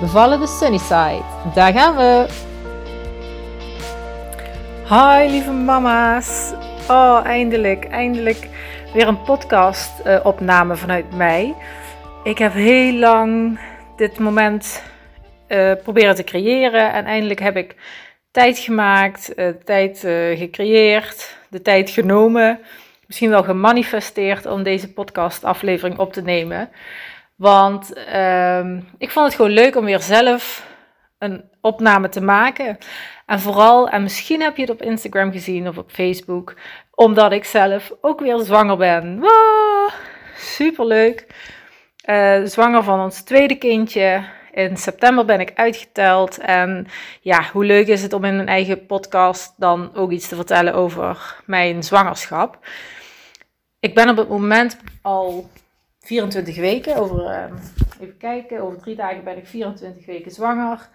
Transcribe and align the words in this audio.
Bevallen 0.00 0.40
de 0.40 0.46
Sunnyside. 0.46 1.22
Daar 1.54 1.72
gaan 1.72 1.96
we! 1.96 2.26
Hi 4.88 5.30
lieve 5.30 5.50
mama's. 5.50 6.52
Oh, 6.88 7.20
eindelijk, 7.24 7.84
eindelijk 7.84 8.48
weer 8.94 9.08
een 9.08 9.22
podcast 9.22 9.90
uh, 10.06 10.20
opname 10.22 10.76
vanuit 10.76 11.16
mij. 11.16 11.54
Ik 12.24 12.38
heb 12.38 12.52
heel 12.52 12.92
lang 12.92 13.60
dit 13.96 14.18
moment 14.18 14.82
uh, 15.48 15.72
proberen 15.82 16.14
te 16.14 16.24
creëren 16.24 16.92
en 16.92 17.04
eindelijk 17.04 17.40
heb 17.40 17.56
ik 17.56 17.76
tijd 18.30 18.58
gemaakt, 18.58 19.32
uh, 19.36 19.48
tijd 19.64 19.98
gecreëerd, 20.34 21.36
de 21.48 21.62
tijd 21.62 21.90
genomen, 21.90 22.60
misschien 23.06 23.30
wel 23.30 23.42
gemanifesteerd 23.42 24.46
om 24.46 24.62
deze 24.62 24.92
podcast 24.92 25.44
aflevering 25.44 25.98
op 25.98 26.12
te 26.12 26.22
nemen. 26.22 26.68
Want 27.40 27.96
um, 28.14 28.88
ik 28.98 29.10
vond 29.10 29.26
het 29.26 29.34
gewoon 29.34 29.50
leuk 29.50 29.76
om 29.76 29.84
weer 29.84 30.00
zelf 30.00 30.66
een 31.18 31.44
opname 31.60 32.08
te 32.08 32.20
maken. 32.20 32.78
En 33.26 33.40
vooral, 33.40 33.88
en 33.88 34.02
misschien 34.02 34.40
heb 34.40 34.56
je 34.56 34.62
het 34.62 34.70
op 34.70 34.82
Instagram 34.82 35.32
gezien 35.32 35.68
of 35.68 35.78
op 35.78 35.90
Facebook, 35.90 36.54
omdat 36.94 37.32
ik 37.32 37.44
zelf 37.44 37.92
ook 38.00 38.20
weer 38.20 38.38
zwanger 38.38 38.76
ben. 38.76 39.20
Wow, 39.20 39.90
superleuk. 40.36 41.26
Uh, 42.04 42.44
zwanger 42.44 42.82
van 42.82 43.00
ons 43.00 43.22
tweede 43.22 43.54
kindje. 43.54 44.24
In 44.52 44.76
september 44.76 45.24
ben 45.24 45.40
ik 45.40 45.52
uitgeteld. 45.54 46.38
En 46.38 46.86
ja, 47.20 47.44
hoe 47.52 47.64
leuk 47.64 47.86
is 47.86 48.02
het 48.02 48.12
om 48.12 48.24
in 48.24 48.34
een 48.34 48.48
eigen 48.48 48.86
podcast 48.86 49.54
dan 49.56 49.90
ook 49.94 50.10
iets 50.10 50.28
te 50.28 50.36
vertellen 50.36 50.74
over 50.74 51.36
mijn 51.44 51.82
zwangerschap. 51.82 52.58
Ik 53.78 53.94
ben 53.94 54.08
op 54.08 54.16
het 54.16 54.28
moment 54.28 54.76
al 55.02 55.50
24 56.10 56.56
weken. 56.56 56.96
Over, 56.96 57.24
ehm, 57.24 57.56
even 58.00 58.16
kijken, 58.16 58.60
over 58.60 58.78
drie 58.78 58.96
dagen 58.96 59.24
ben 59.24 59.36
ik 59.36 59.46
24 59.46 60.06
weken 60.06 60.30
zwanger. 60.30 60.88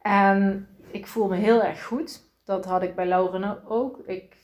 En 0.00 0.68
ik 0.90 1.06
voel 1.06 1.28
me 1.28 1.36
heel 1.36 1.62
erg 1.62 1.84
goed. 1.84 2.22
Dat 2.44 2.64
had 2.64 2.82
ik 2.82 2.94
bij 2.94 3.06
Lauren 3.06 3.66
ook. 3.66 3.98
Ik 4.06 4.36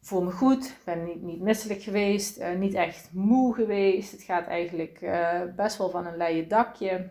voel 0.00 0.22
me 0.22 0.30
goed, 0.30 0.76
ben 0.84 1.04
niet, 1.04 1.22
niet 1.22 1.40
misselijk 1.40 1.82
geweest, 1.82 2.38
uh, 2.38 2.54
niet 2.54 2.74
echt 2.74 3.10
moe 3.12 3.54
geweest. 3.54 4.12
Het 4.12 4.22
gaat 4.22 4.46
eigenlijk 4.46 5.00
uh, 5.00 5.40
best 5.56 5.78
wel 5.78 5.90
van 5.90 6.06
een 6.06 6.16
leien 6.16 6.48
dakje. 6.48 7.10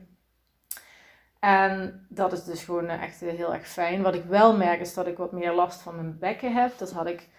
En 1.40 2.06
dat 2.10 2.34
is 2.34 2.44
dus 2.44 2.64
gewoon 2.64 2.88
echt 2.88 3.20
heel 3.20 3.54
erg 3.54 3.68
fijn. 3.68 4.02
Wat 4.02 4.16
ik 4.16 4.24
wel 4.24 4.58
merk 4.58 4.80
is 4.80 4.94
dat 4.94 5.08
ik 5.08 5.18
wat 5.18 5.32
meer 5.32 5.54
last 5.54 5.82
van 5.82 5.96
mijn 5.96 6.18
bekken 6.20 6.54
heb. 6.54 6.78
Dat 6.78 6.92
had 6.92 7.08
ik 7.08 7.30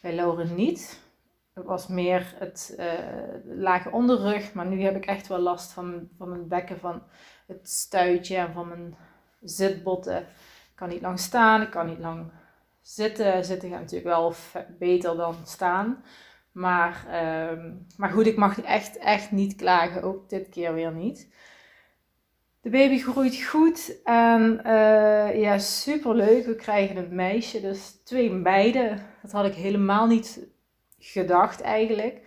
bij 0.00 0.14
Lauren 0.14 0.54
niet. 0.54 1.03
Was 1.54 1.86
meer 1.86 2.34
het 2.38 2.76
uh, 2.78 2.92
lage 3.44 3.90
onderrug, 3.90 4.52
maar 4.52 4.66
nu 4.66 4.82
heb 4.82 4.96
ik 4.96 5.06
echt 5.06 5.26
wel 5.26 5.38
last 5.38 5.72
van, 5.72 6.08
van 6.18 6.28
mijn 6.28 6.48
bekken, 6.48 6.78
van 6.78 7.02
het 7.46 7.68
stuitje 7.68 8.36
en 8.36 8.52
van 8.52 8.68
mijn 8.68 8.96
zitbotten. 9.40 10.18
Ik 10.18 10.74
kan 10.74 10.88
niet 10.88 11.02
lang 11.02 11.18
staan, 11.18 11.62
ik 11.62 11.70
kan 11.70 11.86
niet 11.86 11.98
lang 11.98 12.30
zitten. 12.80 13.44
Zitten 13.44 13.70
gaat 13.70 13.80
natuurlijk 13.80 14.16
wel 14.16 14.34
beter 14.78 15.16
dan 15.16 15.36
staan. 15.44 16.04
Maar, 16.52 17.04
uh, 17.06 17.64
maar 17.96 18.10
goed, 18.10 18.26
ik 18.26 18.36
mag 18.36 18.60
echt, 18.60 18.98
echt 18.98 19.30
niet 19.30 19.56
klagen, 19.56 20.02
ook 20.02 20.28
dit 20.28 20.48
keer 20.48 20.74
weer 20.74 20.92
niet. 20.92 21.32
De 22.60 22.70
baby 22.70 22.98
groeit 22.98 23.42
goed 23.42 24.02
en 24.04 24.60
uh, 24.66 25.40
ja, 25.40 25.58
super 25.58 26.14
leuk. 26.14 26.46
We 26.46 26.54
krijgen 26.54 26.96
een 26.96 27.14
meisje, 27.14 27.60
dus 27.60 28.00
twee 28.04 28.32
meiden. 28.32 29.06
Dat 29.22 29.32
had 29.32 29.44
ik 29.44 29.54
helemaal 29.54 30.06
niet 30.06 30.52
gedacht 31.12 31.60
eigenlijk. 31.60 32.20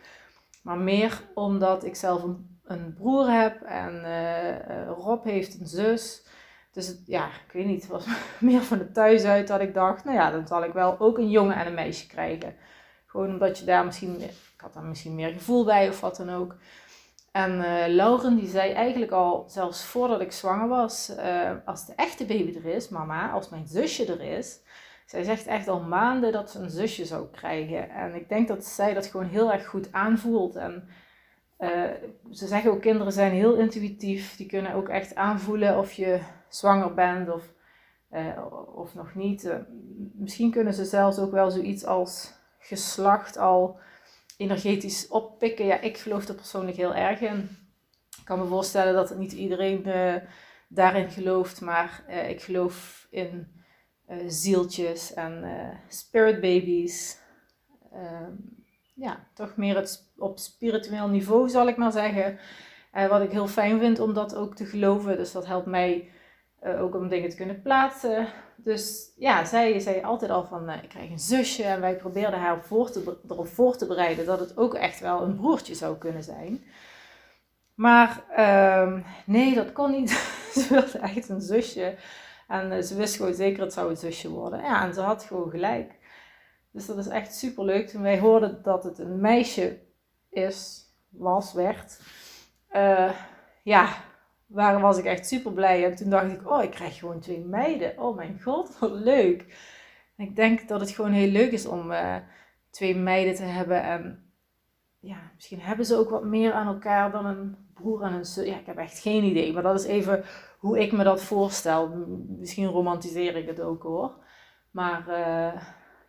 Maar 0.61 0.77
meer 0.77 1.21
omdat 1.33 1.83
ik 1.83 1.95
zelf 1.95 2.23
een, 2.23 2.59
een 2.63 2.93
broer 2.93 3.29
heb 3.31 3.61
en 3.61 4.01
uh, 4.05 4.87
Rob 4.87 5.23
heeft 5.23 5.59
een 5.59 5.67
zus. 5.67 6.25
Dus 6.71 6.87
het, 6.87 7.01
ja, 7.05 7.25
ik 7.25 7.51
weet 7.51 7.65
niet, 7.65 7.81
het 7.81 7.91
was 7.91 8.05
meer 8.39 8.61
van 8.61 8.79
het 8.79 8.93
thuis 8.93 9.23
uit 9.23 9.47
dat 9.47 9.61
ik 9.61 9.73
dacht, 9.73 10.03
nou 10.03 10.17
ja, 10.17 10.31
dan 10.31 10.47
zal 10.47 10.63
ik 10.63 10.73
wel 10.73 10.99
ook 10.99 11.17
een 11.17 11.29
jongen 11.29 11.55
en 11.55 11.67
een 11.67 11.73
meisje 11.73 12.07
krijgen. 12.07 12.55
Gewoon 13.05 13.29
omdat 13.29 13.59
je 13.59 13.65
daar 13.65 13.85
misschien, 13.85 14.21
ik 14.21 14.61
had 14.61 14.73
daar 14.73 14.83
misschien 14.83 15.15
meer 15.15 15.31
gevoel 15.31 15.65
bij 15.65 15.89
of 15.89 15.99
wat 15.99 16.15
dan 16.15 16.29
ook. 16.29 16.55
En 17.31 17.51
uh, 17.51 17.83
Lauren 17.87 18.35
die 18.35 18.49
zei 18.49 18.71
eigenlijk 18.71 19.11
al, 19.11 19.45
zelfs 19.47 19.83
voordat 19.85 20.21
ik 20.21 20.31
zwanger 20.31 20.67
was, 20.67 21.11
als 21.65 21.85
de 21.85 21.93
echte 21.95 22.25
baby 22.25 22.57
er 22.57 22.75
is, 22.75 22.89
mama, 22.89 23.31
als 23.31 23.49
mijn 23.49 23.67
zusje 23.67 24.05
er 24.05 24.21
is, 24.21 24.59
zij 25.07 25.23
zegt 25.23 25.47
echt 25.47 25.67
al 25.67 25.79
maanden 25.79 26.31
dat 26.31 26.51
ze 26.51 26.59
een 26.59 26.69
zusje 26.69 27.05
zou 27.05 27.27
krijgen. 27.31 27.89
En 27.89 28.15
ik 28.15 28.29
denk 28.29 28.47
dat 28.47 28.65
zij 28.65 28.93
dat 28.93 29.05
gewoon 29.05 29.25
heel 29.25 29.51
erg 29.51 29.67
goed 29.67 29.91
aanvoelt. 29.91 30.55
En 30.55 30.87
uh, 31.59 31.83
ze 32.31 32.47
zeggen 32.47 32.71
ook, 32.71 32.81
kinderen 32.81 33.13
zijn 33.13 33.31
heel 33.31 33.55
intuïtief. 33.55 34.35
Die 34.35 34.47
kunnen 34.47 34.73
ook 34.73 34.89
echt 34.89 35.15
aanvoelen 35.15 35.77
of 35.77 35.91
je 35.91 36.19
zwanger 36.49 36.93
bent 36.93 37.29
of, 37.29 37.53
uh, 38.11 38.45
of 38.75 38.93
nog 38.93 39.15
niet. 39.15 39.45
Uh, 39.45 39.55
misschien 40.13 40.51
kunnen 40.51 40.73
ze 40.73 40.85
zelfs 40.85 41.19
ook 41.19 41.31
wel 41.31 41.51
zoiets 41.51 41.85
als 41.85 42.33
geslacht 42.59 43.37
al 43.37 43.79
energetisch 44.37 45.07
oppikken. 45.07 45.65
Ja, 45.65 45.81
ik 45.81 45.97
geloof 45.97 46.27
er 46.27 46.35
persoonlijk 46.35 46.77
heel 46.77 46.95
erg 46.95 47.21
in. 47.21 47.49
Ik 48.17 48.25
kan 48.25 48.39
me 48.39 48.45
voorstellen 48.45 48.93
dat 48.93 49.17
niet 49.17 49.31
iedereen 49.31 49.85
daarin 50.67 51.09
gelooft, 51.09 51.61
maar 51.61 52.03
ik 52.27 52.41
geloof 52.41 53.07
in 53.09 53.56
zieltjes 54.27 55.13
en 55.13 55.43
uh, 55.43 55.51
spirit 55.87 56.41
babies. 56.41 57.17
Uh, 57.93 58.27
ja, 58.93 59.27
toch 59.33 59.55
meer 59.55 59.75
het 59.75 60.11
op 60.17 60.39
spiritueel 60.39 61.07
niveau 61.07 61.49
zal 61.49 61.67
ik 61.67 61.77
maar 61.77 61.91
zeggen. 61.91 62.39
Uh, 62.93 63.07
wat 63.07 63.21
ik 63.21 63.31
heel 63.31 63.47
fijn 63.47 63.79
vind 63.79 63.99
om 63.99 64.13
dat 64.13 64.35
ook 64.35 64.55
te 64.55 64.65
geloven. 64.65 65.17
Dus 65.17 65.31
dat 65.31 65.45
helpt 65.45 65.67
mij 65.67 66.09
ook 66.61 66.95
om 66.95 67.07
dingen 67.07 67.29
te 67.29 67.35
kunnen 67.35 67.61
plaatsen. 67.61 68.27
Dus 68.55 69.11
ja, 69.17 69.45
zij 69.45 69.79
zei 69.79 70.01
altijd 70.01 70.31
al 70.31 70.45
van 70.45 70.69
ik 70.69 70.89
krijg 70.89 71.09
een 71.09 71.19
zusje. 71.19 71.63
En 71.63 71.81
wij 71.81 71.95
probeerden 71.95 72.39
haar 72.39 72.63
voor 72.63 72.91
te, 72.91 73.17
erop 73.29 73.47
voor 73.47 73.77
te 73.77 73.85
bereiden 73.85 74.25
dat 74.25 74.39
het 74.39 74.57
ook 74.57 74.73
echt 74.73 74.99
wel 74.99 75.21
een 75.21 75.35
broertje 75.35 75.75
zou 75.75 75.97
kunnen 75.97 76.23
zijn. 76.23 76.63
Maar 77.75 78.23
ehm, 78.35 79.01
nee, 79.25 79.55
dat 79.55 79.71
kon 79.71 79.91
niet. 79.91 80.09
Ze 80.53 80.67
wilde 80.69 80.99
echt 80.99 81.29
een 81.29 81.41
zusje. 81.41 81.95
En 82.47 82.71
eh, 82.71 82.81
ze 82.81 82.95
wist 82.95 83.15
gewoon 83.15 83.33
zeker 83.33 83.63
het 83.63 83.73
zou 83.73 83.89
een 83.89 83.97
zusje 83.97 84.29
worden. 84.29 84.61
Ja, 84.61 84.85
en 84.85 84.93
ze 84.93 85.01
had 85.01 85.23
gewoon 85.23 85.49
gelijk. 85.49 85.95
Dus 86.71 86.85
dat 86.85 86.97
is 86.97 87.07
echt 87.07 87.35
super 87.35 87.63
leuk. 87.63 87.87
Toen 87.87 88.01
wij 88.01 88.19
hoorden 88.19 88.59
dat 88.63 88.83
het 88.83 88.99
een 88.99 89.21
meisje 89.21 89.79
is, 90.29 90.85
was, 91.09 91.53
werd. 91.53 92.01
Uh, 92.71 93.11
ja, 93.63 93.95
waar 94.45 94.81
was 94.81 94.97
ik 94.97 95.05
echt 95.05 95.27
super 95.27 95.53
blij. 95.53 95.85
En 95.85 95.95
toen 95.95 96.09
dacht 96.09 96.31
ik, 96.31 96.49
oh, 96.49 96.63
ik 96.63 96.71
krijg 96.71 96.97
gewoon 96.97 97.19
twee 97.19 97.45
meiden. 97.45 97.97
Oh 97.99 98.15
mijn 98.15 98.41
god, 98.41 98.79
wat 98.79 98.91
leuk. 98.91 99.45
Ik 100.17 100.35
denk 100.35 100.67
dat 100.67 100.79
het 100.79 100.89
gewoon 100.89 101.11
heel 101.11 101.31
leuk 101.31 101.51
is 101.51 101.65
om 101.65 101.91
uh, 101.91 102.15
twee 102.69 102.95
meiden 102.95 103.35
te 103.35 103.43
hebben. 103.43 103.83
En 103.83 104.31
ja, 104.99 105.31
misschien 105.35 105.59
hebben 105.59 105.85
ze 105.85 105.95
ook 105.95 106.09
wat 106.09 106.23
meer 106.23 106.53
aan 106.53 106.67
elkaar 106.67 107.11
dan 107.11 107.25
een 107.25 107.66
broer 107.79 108.01
en 108.01 108.13
een 108.13 108.25
zus. 108.25 108.45
Ja, 108.45 108.59
ik 108.59 108.65
heb 108.65 108.77
echt 108.77 108.99
geen 108.99 109.23
idee. 109.23 109.53
Maar 109.53 109.63
dat 109.63 109.79
is 109.79 109.85
even 109.85 110.23
hoe 110.59 110.79
ik 110.79 110.91
me 110.91 111.03
dat 111.03 111.21
voorstel. 111.21 111.89
Misschien 112.27 112.67
romantiseer 112.67 113.35
ik 113.35 113.47
het 113.47 113.61
ook 113.61 113.83
hoor. 113.83 114.15
Maar 114.71 115.05
uh, 115.07 115.61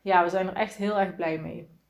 ja, 0.02 0.24
we 0.24 0.30
zijn 0.30 0.46
er 0.46 0.54
echt 0.54 0.74
heel 0.74 0.98
erg 0.98 1.16
blij 1.16 1.38
mee. 1.38 1.80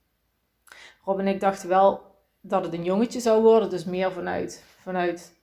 Rob 1.05 1.19
en 1.19 1.26
ik 1.26 1.41
dachten 1.41 1.69
wel 1.69 2.17
dat 2.41 2.64
het 2.64 2.73
een 2.73 2.85
jongetje 2.85 3.20
zou 3.20 3.43
worden. 3.43 3.70
Dus 3.70 3.85
meer 3.85 4.12
vanuit, 4.12 4.64
vanuit 4.81 5.37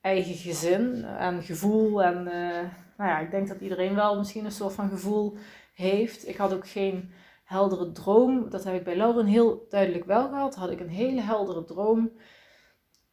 eigen 0.00 0.34
gezin 0.34 1.04
en 1.04 1.42
gevoel. 1.42 2.02
En 2.02 2.16
uh, 2.26 2.70
nou 2.96 3.10
ja, 3.10 3.18
ik 3.18 3.30
denk 3.30 3.48
dat 3.48 3.60
iedereen 3.60 3.94
wel 3.94 4.18
misschien 4.18 4.44
een 4.44 4.50
soort 4.50 4.74
van 4.74 4.88
gevoel 4.88 5.36
heeft. 5.74 6.28
Ik 6.28 6.36
had 6.36 6.54
ook 6.54 6.68
geen 6.68 7.12
heldere 7.44 7.92
droom. 7.92 8.50
Dat 8.50 8.64
heb 8.64 8.74
ik 8.74 8.84
bij 8.84 8.96
Lauren 8.96 9.26
heel 9.26 9.66
duidelijk 9.68 10.04
wel 10.04 10.28
gehad. 10.28 10.54
Had 10.54 10.70
ik 10.70 10.80
een 10.80 10.88
hele 10.88 11.20
heldere 11.20 11.64
droom 11.64 12.12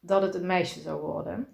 dat 0.05 0.21
het 0.21 0.35
een 0.35 0.45
meisje 0.45 0.79
zou 0.79 1.01
worden. 1.01 1.47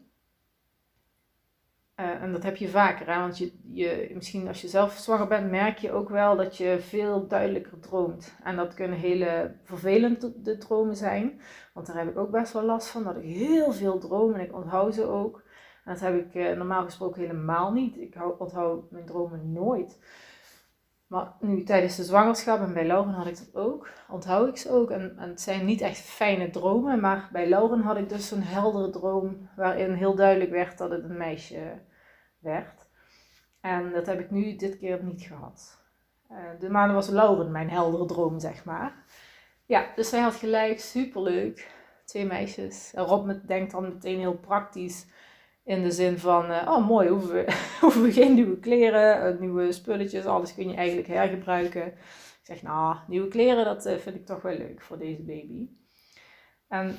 Uh, 2.00 2.22
en 2.22 2.32
dat 2.32 2.44
heb 2.44 2.56
je 2.56 2.68
vaker, 2.68 3.14
hè? 3.14 3.20
want 3.20 3.38
je, 3.38 3.52
je, 3.72 4.12
misschien 4.14 4.48
als 4.48 4.62
je 4.62 4.68
zelf 4.68 4.94
zwanger 4.94 5.28
bent, 5.28 5.50
merk 5.52 5.78
je 5.78 5.92
ook 5.92 6.10
wel 6.10 6.36
dat 6.36 6.58
je 6.58 6.78
veel 6.80 7.28
duidelijker 7.28 7.80
droomt. 7.80 8.36
En 8.44 8.56
dat 8.56 8.74
kunnen 8.74 8.98
hele 8.98 9.56
vervelende 9.64 10.58
dromen 10.58 10.96
zijn, 10.96 11.42
want 11.74 11.88
daar 11.88 11.98
heb 11.98 12.10
ik 12.10 12.18
ook 12.18 12.32
best 12.32 12.54
wel 12.54 12.64
last 12.64 12.88
van, 12.88 13.04
dat 13.04 13.16
ik 13.16 13.24
heel 13.24 13.72
veel 13.72 14.00
droom 14.00 14.34
en 14.34 14.40
ik 14.40 14.56
onthoud 14.56 14.96
ze 14.96 15.04
ook. 15.04 15.44
En 15.86 15.94
dat 15.94 16.00
heb 16.00 16.26
ik 16.26 16.36
eh, 16.36 16.58
normaal 16.58 16.84
gesproken 16.84 17.22
helemaal 17.22 17.72
niet. 17.72 17.98
Ik 17.98 18.14
hou, 18.14 18.34
onthoud 18.38 18.92
mijn 18.92 19.06
dromen 19.06 19.52
nooit. 19.52 20.00
Maar 21.12 21.34
nu 21.40 21.64
tijdens 21.64 21.96
de 21.96 22.04
zwangerschap 22.04 22.60
en 22.60 22.74
bij 22.74 22.86
Lauren 22.86 23.14
had 23.14 23.28
ik 23.28 23.38
dat 23.38 23.56
ook. 23.56 23.90
Onthoud 24.10 24.48
ik 24.48 24.58
ze 24.58 24.70
ook. 24.70 24.92
En, 24.92 25.18
en 25.18 25.30
het 25.30 25.42
zijn 25.42 25.66
niet 25.66 25.82
echt 25.82 26.00
fijne 26.00 26.50
dromen. 26.50 27.00
Maar 27.00 27.30
bij 27.32 27.50
Lauren 27.50 27.82
had 27.82 27.98
ik 27.98 28.10
dus 28.10 28.28
zo'n 28.28 28.42
heldere 28.42 28.90
droom. 28.90 29.50
Waarin 29.56 29.94
heel 29.94 30.16
duidelijk 30.16 30.52
werd 30.52 30.78
dat 30.78 30.92
het 30.92 31.04
een 31.04 31.18
meisje 31.18 31.82
werd. 32.40 32.90
En 33.62 33.92
dat 33.92 34.06
heb 34.06 34.20
ik 34.20 34.32
nu 34.32 34.56
dit 34.56 34.78
keer 34.78 35.04
niet 35.04 35.22
gehad. 35.22 35.82
Uh, 36.32 36.38
de 36.60 36.70
maanden 36.70 36.96
was 36.96 37.10
Lauren 37.10 37.52
mijn 37.52 37.70
heldere 37.70 38.06
droom, 38.06 38.40
zeg 38.40 38.66
maar. 38.66 39.04
Ja, 39.66 39.86
dus 39.96 40.10
zij 40.10 40.20
had 40.20 40.36
gelijk. 40.36 40.80
Superleuk. 40.80 41.72
Twee 42.06 42.26
meisjes. 42.26 42.92
Rob 42.96 43.32
denkt 43.48 43.72
dan 43.72 43.84
meteen 43.84 44.20
heel 44.20 44.38
praktisch 44.38 45.08
in 45.64 45.84
de 45.84 45.92
zin 45.92 46.18
van, 46.18 46.52
uh, 46.52 46.68
oh 46.68 46.88
mooi, 46.88 47.10
hoeven 47.10 47.34
we, 47.34 47.54
hoeven 47.82 48.02
we 48.02 48.12
geen 48.12 48.34
nieuwe 48.34 48.60
kleren, 48.60 49.34
uh, 49.34 49.40
nieuwe 49.40 49.72
spulletjes, 49.72 50.26
alles 50.26 50.54
kun 50.54 50.70
je 50.70 50.76
eigenlijk 50.76 51.08
hergebruiken. 51.08 51.88
Ik 51.88 52.42
zeg, 52.44 52.62
nou, 52.62 52.96
nieuwe 53.08 53.28
kleren, 53.28 53.66
dat 53.66 53.86
uh, 53.86 53.98
vind 53.98 54.16
ik 54.16 54.26
toch 54.26 54.42
wel 54.42 54.58
leuk 54.58 54.82
voor 54.82 54.98
deze 54.98 55.22
baby. 55.22 55.70
En 56.68 56.96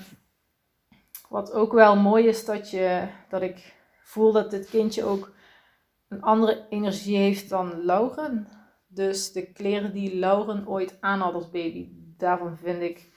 wat 1.29 1.53
ook 1.53 1.73
wel 1.73 1.97
mooi 1.97 2.26
is, 2.26 2.44
dat, 2.44 2.70
je, 2.70 3.09
dat 3.29 3.43
ik 3.43 3.75
voel 4.03 4.32
dat 4.32 4.50
dit 4.50 4.69
kindje 4.69 5.05
ook 5.05 5.32
een 6.09 6.23
andere 6.23 6.67
energie 6.69 7.17
heeft 7.17 7.49
dan 7.49 7.85
Lauren. 7.85 8.49
Dus 8.87 9.32
de 9.32 9.53
kleren 9.53 9.93
die 9.93 10.19
Lauren 10.19 10.69
ooit 10.69 10.97
aan 11.00 11.20
had 11.20 11.35
als 11.35 11.50
baby, 11.50 11.88
daarvan 12.17 12.56
vind 12.56 12.82
ik 12.82 13.11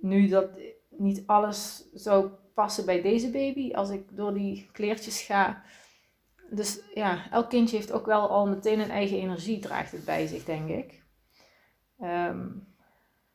nu 0.00 0.28
dat 0.28 0.50
niet 0.88 1.22
alles 1.26 1.90
zou 1.92 2.30
passen 2.60 2.84
bij 2.84 3.02
deze 3.02 3.30
baby 3.30 3.72
als 3.72 3.90
ik 3.90 4.16
door 4.16 4.34
die 4.34 4.68
kleertjes 4.72 5.22
ga. 5.22 5.62
Dus 6.50 6.80
ja, 6.94 7.30
elk 7.30 7.48
kindje 7.48 7.76
heeft 7.76 7.92
ook 7.92 8.06
wel 8.06 8.28
al 8.28 8.46
meteen 8.48 8.80
een 8.80 8.90
eigen 8.90 9.16
energie, 9.16 9.58
draagt 9.58 9.92
het 9.92 10.04
bij 10.04 10.26
zich, 10.26 10.44
denk 10.44 10.68
ik. 10.68 11.02
Ehm, 12.00 12.48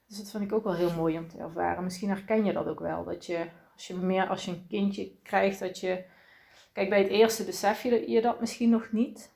dus 0.07 0.17
dat 0.17 0.29
vind 0.29 0.43
ik 0.43 0.53
ook 0.53 0.63
wel 0.63 0.75
heel 0.75 0.93
mooi 0.93 1.17
om 1.17 1.27
te 1.27 1.37
ervaren. 1.37 1.83
Misschien 1.83 2.09
herken 2.09 2.45
je 2.45 2.53
dat 2.53 2.67
ook 2.67 2.79
wel. 2.79 3.03
Dat 3.03 3.25
je, 3.25 3.45
als 3.73 3.87
je 3.87 3.95
meer 3.95 4.27
als 4.27 4.45
je 4.45 4.51
een 4.51 4.67
kindje 4.67 5.11
krijgt, 5.23 5.59
dat 5.59 5.79
je. 5.79 6.05
Kijk, 6.73 6.89
bij 6.89 7.01
het 7.01 7.11
eerste 7.11 7.43
besef 7.43 7.83
je, 7.83 8.21
dat 8.21 8.39
misschien 8.39 8.69
nog 8.69 8.91
niet. 8.91 9.31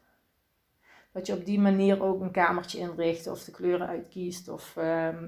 Dat 1.11 1.27
je 1.27 1.33
op 1.33 1.45
die 1.45 1.59
manier 1.59 2.03
ook 2.03 2.21
een 2.21 2.31
kamertje 2.31 2.79
inricht 2.79 3.27
of 3.27 3.43
de 3.43 3.51
kleuren 3.51 3.87
uitkiest 3.87 4.47
of, 4.47 4.77
ehm, 4.77 5.27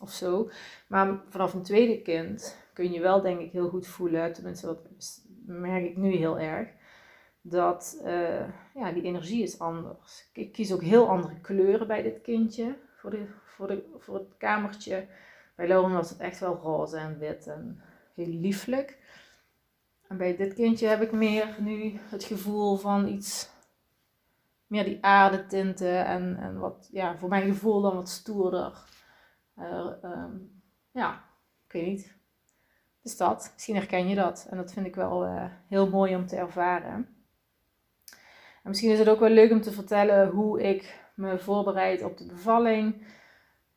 of 0.00 0.10
zo. 0.10 0.50
Maar 0.86 1.20
vanaf 1.28 1.54
een 1.54 1.62
tweede 1.62 2.02
kind 2.02 2.60
kun 2.72 2.92
je 2.92 3.00
wel 3.00 3.20
denk 3.20 3.40
ik 3.40 3.52
heel 3.52 3.68
goed 3.68 3.86
voelen, 3.86 4.32
tenminste 4.32 4.66
dat 4.66 4.80
merk 5.46 5.84
ik 5.84 5.96
nu 5.96 6.10
heel 6.10 6.38
erg, 6.38 6.68
dat 7.40 8.00
uh, 8.04 8.48
ja, 8.74 8.92
die 8.92 9.02
energie 9.02 9.42
is 9.42 9.58
anders. 9.58 10.28
Ik 10.32 10.52
kies 10.52 10.72
ook 10.72 10.82
heel 10.82 11.08
andere 11.08 11.40
kleuren 11.40 11.86
bij 11.86 12.02
dit 12.02 12.20
kindje, 12.20 12.78
voor, 12.96 13.10
de, 13.10 13.26
voor, 13.44 13.66
de, 13.66 13.84
voor 13.98 14.14
het 14.14 14.36
kamertje. 14.36 15.08
Bij 15.54 15.68
Lauren 15.68 15.92
was 15.92 16.10
het 16.10 16.18
echt 16.18 16.38
wel 16.38 16.54
roze 16.54 16.96
en 16.96 17.18
wit 17.18 17.46
en 17.46 17.82
heel 18.14 18.26
lieflijk. 18.26 18.98
En 20.08 20.16
bij 20.16 20.36
dit 20.36 20.54
kindje 20.54 20.86
heb 20.86 21.02
ik 21.02 21.12
meer 21.12 21.56
nu 21.60 21.98
het 21.98 22.24
gevoel 22.24 22.76
van 22.76 23.08
iets, 23.08 23.50
meer 24.66 24.84
die 24.84 25.04
aardetinten 25.04 26.06
en, 26.06 26.36
en 26.36 26.58
wat, 26.58 26.88
ja, 26.92 27.18
voor 27.18 27.28
mijn 27.28 27.46
gevoel 27.46 27.80
dan 27.80 27.94
wat 27.94 28.08
stoerder. 28.08 28.72
Uh, 29.58 29.92
um, 30.02 30.62
ja, 30.90 31.24
ik 31.66 31.72
weet 31.72 31.86
niet. 31.86 32.20
Dus 33.02 33.16
dat, 33.16 33.50
misschien 33.52 33.74
herken 33.74 34.08
je 34.08 34.14
dat. 34.14 34.46
En 34.50 34.56
dat 34.56 34.72
vind 34.72 34.86
ik 34.86 34.94
wel 34.94 35.26
uh, 35.26 35.44
heel 35.68 35.88
mooi 35.88 36.16
om 36.16 36.26
te 36.26 36.36
ervaren. 36.36 36.92
En 38.62 38.68
misschien 38.68 38.90
is 38.90 38.98
het 38.98 39.08
ook 39.08 39.20
wel 39.20 39.28
leuk 39.28 39.50
om 39.50 39.60
te 39.60 39.72
vertellen 39.72 40.28
hoe 40.28 40.62
ik 40.62 41.00
me 41.14 41.38
voorbereid 41.38 42.02
op 42.02 42.18
de 42.18 42.26
bevalling. 42.26 43.06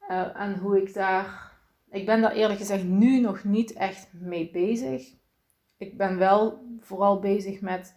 Uh, 0.09 0.41
en 0.41 0.57
hoe 0.57 0.81
ik 0.81 0.93
daar. 0.93 1.53
Ik 1.89 2.05
ben 2.05 2.21
daar 2.21 2.31
eerlijk 2.31 2.59
gezegd 2.59 2.83
nu 2.83 3.19
nog 3.19 3.43
niet 3.43 3.73
echt 3.73 4.13
mee 4.13 4.51
bezig. 4.51 5.13
Ik 5.77 5.97
ben 5.97 6.17
wel 6.17 6.65
vooral 6.79 7.19
bezig 7.19 7.61
met 7.61 7.95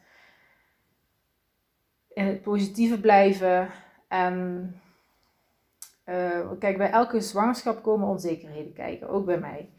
in 2.09 2.25
het 2.25 2.43
positieve 2.43 3.01
blijven. 3.01 3.71
En 4.09 4.75
uh, 6.07 6.51
kijk, 6.59 6.77
bij 6.77 6.91
elke 6.91 7.21
zwangerschap 7.21 7.83
komen 7.83 8.09
onzekerheden 8.09 8.73
kijken, 8.73 9.09
ook 9.09 9.25
bij 9.25 9.39
mij 9.39 9.71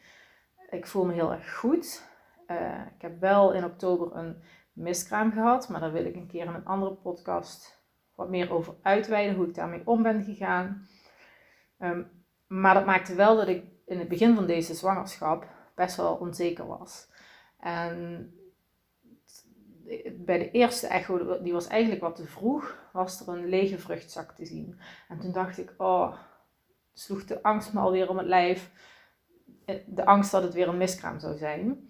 ik 0.69 0.87
voel 0.87 1.05
me 1.05 1.13
heel 1.13 1.31
erg 1.31 1.55
goed. 1.55 2.03
Uh, 2.47 2.81
ik 2.95 3.01
heb 3.01 3.19
wel 3.19 3.53
in 3.53 3.65
oktober 3.65 4.15
een 4.15 4.43
miskraam 4.73 5.31
gehad, 5.31 5.69
maar 5.69 5.79
daar 5.79 5.91
wil 5.91 6.05
ik 6.05 6.15
een 6.15 6.27
keer 6.27 6.45
in 6.45 6.53
een 6.53 6.65
andere 6.65 6.93
podcast 6.93 7.79
wat 8.15 8.29
meer 8.29 8.51
over 8.51 8.73
uitweiden, 8.81 9.35
hoe 9.35 9.47
ik 9.47 9.55
daarmee 9.55 9.81
om 9.85 10.03
ben 10.03 10.23
gegaan. 10.23 10.87
Um, 11.79 12.11
maar 12.47 12.73
dat 12.73 12.85
maakte 12.85 13.15
wel 13.15 13.35
dat 13.35 13.47
ik 13.47 13.63
in 13.85 13.99
het 13.99 14.07
begin 14.07 14.35
van 14.35 14.45
deze 14.45 14.73
zwangerschap 14.73 15.47
best 15.75 15.95
wel 15.95 16.15
onzeker 16.15 16.67
was. 16.67 17.07
En 17.59 18.33
bij 20.13 20.37
de 20.37 20.51
eerste 20.51 20.87
echo, 20.87 21.41
die 21.41 21.53
was 21.53 21.67
eigenlijk 21.67 22.01
wat 22.01 22.15
te 22.15 22.25
vroeg, 22.25 22.77
was 22.93 23.21
er 23.21 23.33
een 23.33 23.49
lege 23.49 23.79
vruchtzak 23.79 24.31
te 24.31 24.45
zien. 24.45 24.79
En 25.07 25.19
toen 25.19 25.31
dacht 25.31 25.57
ik, 25.57 25.73
oh, 25.77 26.15
sloeg 26.93 27.25
de 27.25 27.43
angst 27.43 27.73
me 27.73 27.79
alweer 27.79 28.09
om 28.09 28.17
het 28.17 28.27
lijf 28.27 28.71
de 29.87 30.05
angst 30.05 30.31
dat 30.31 30.43
het 30.43 30.53
weer 30.53 30.67
een 30.67 30.77
miskraam 30.77 31.19
zou 31.19 31.37
zijn. 31.37 31.89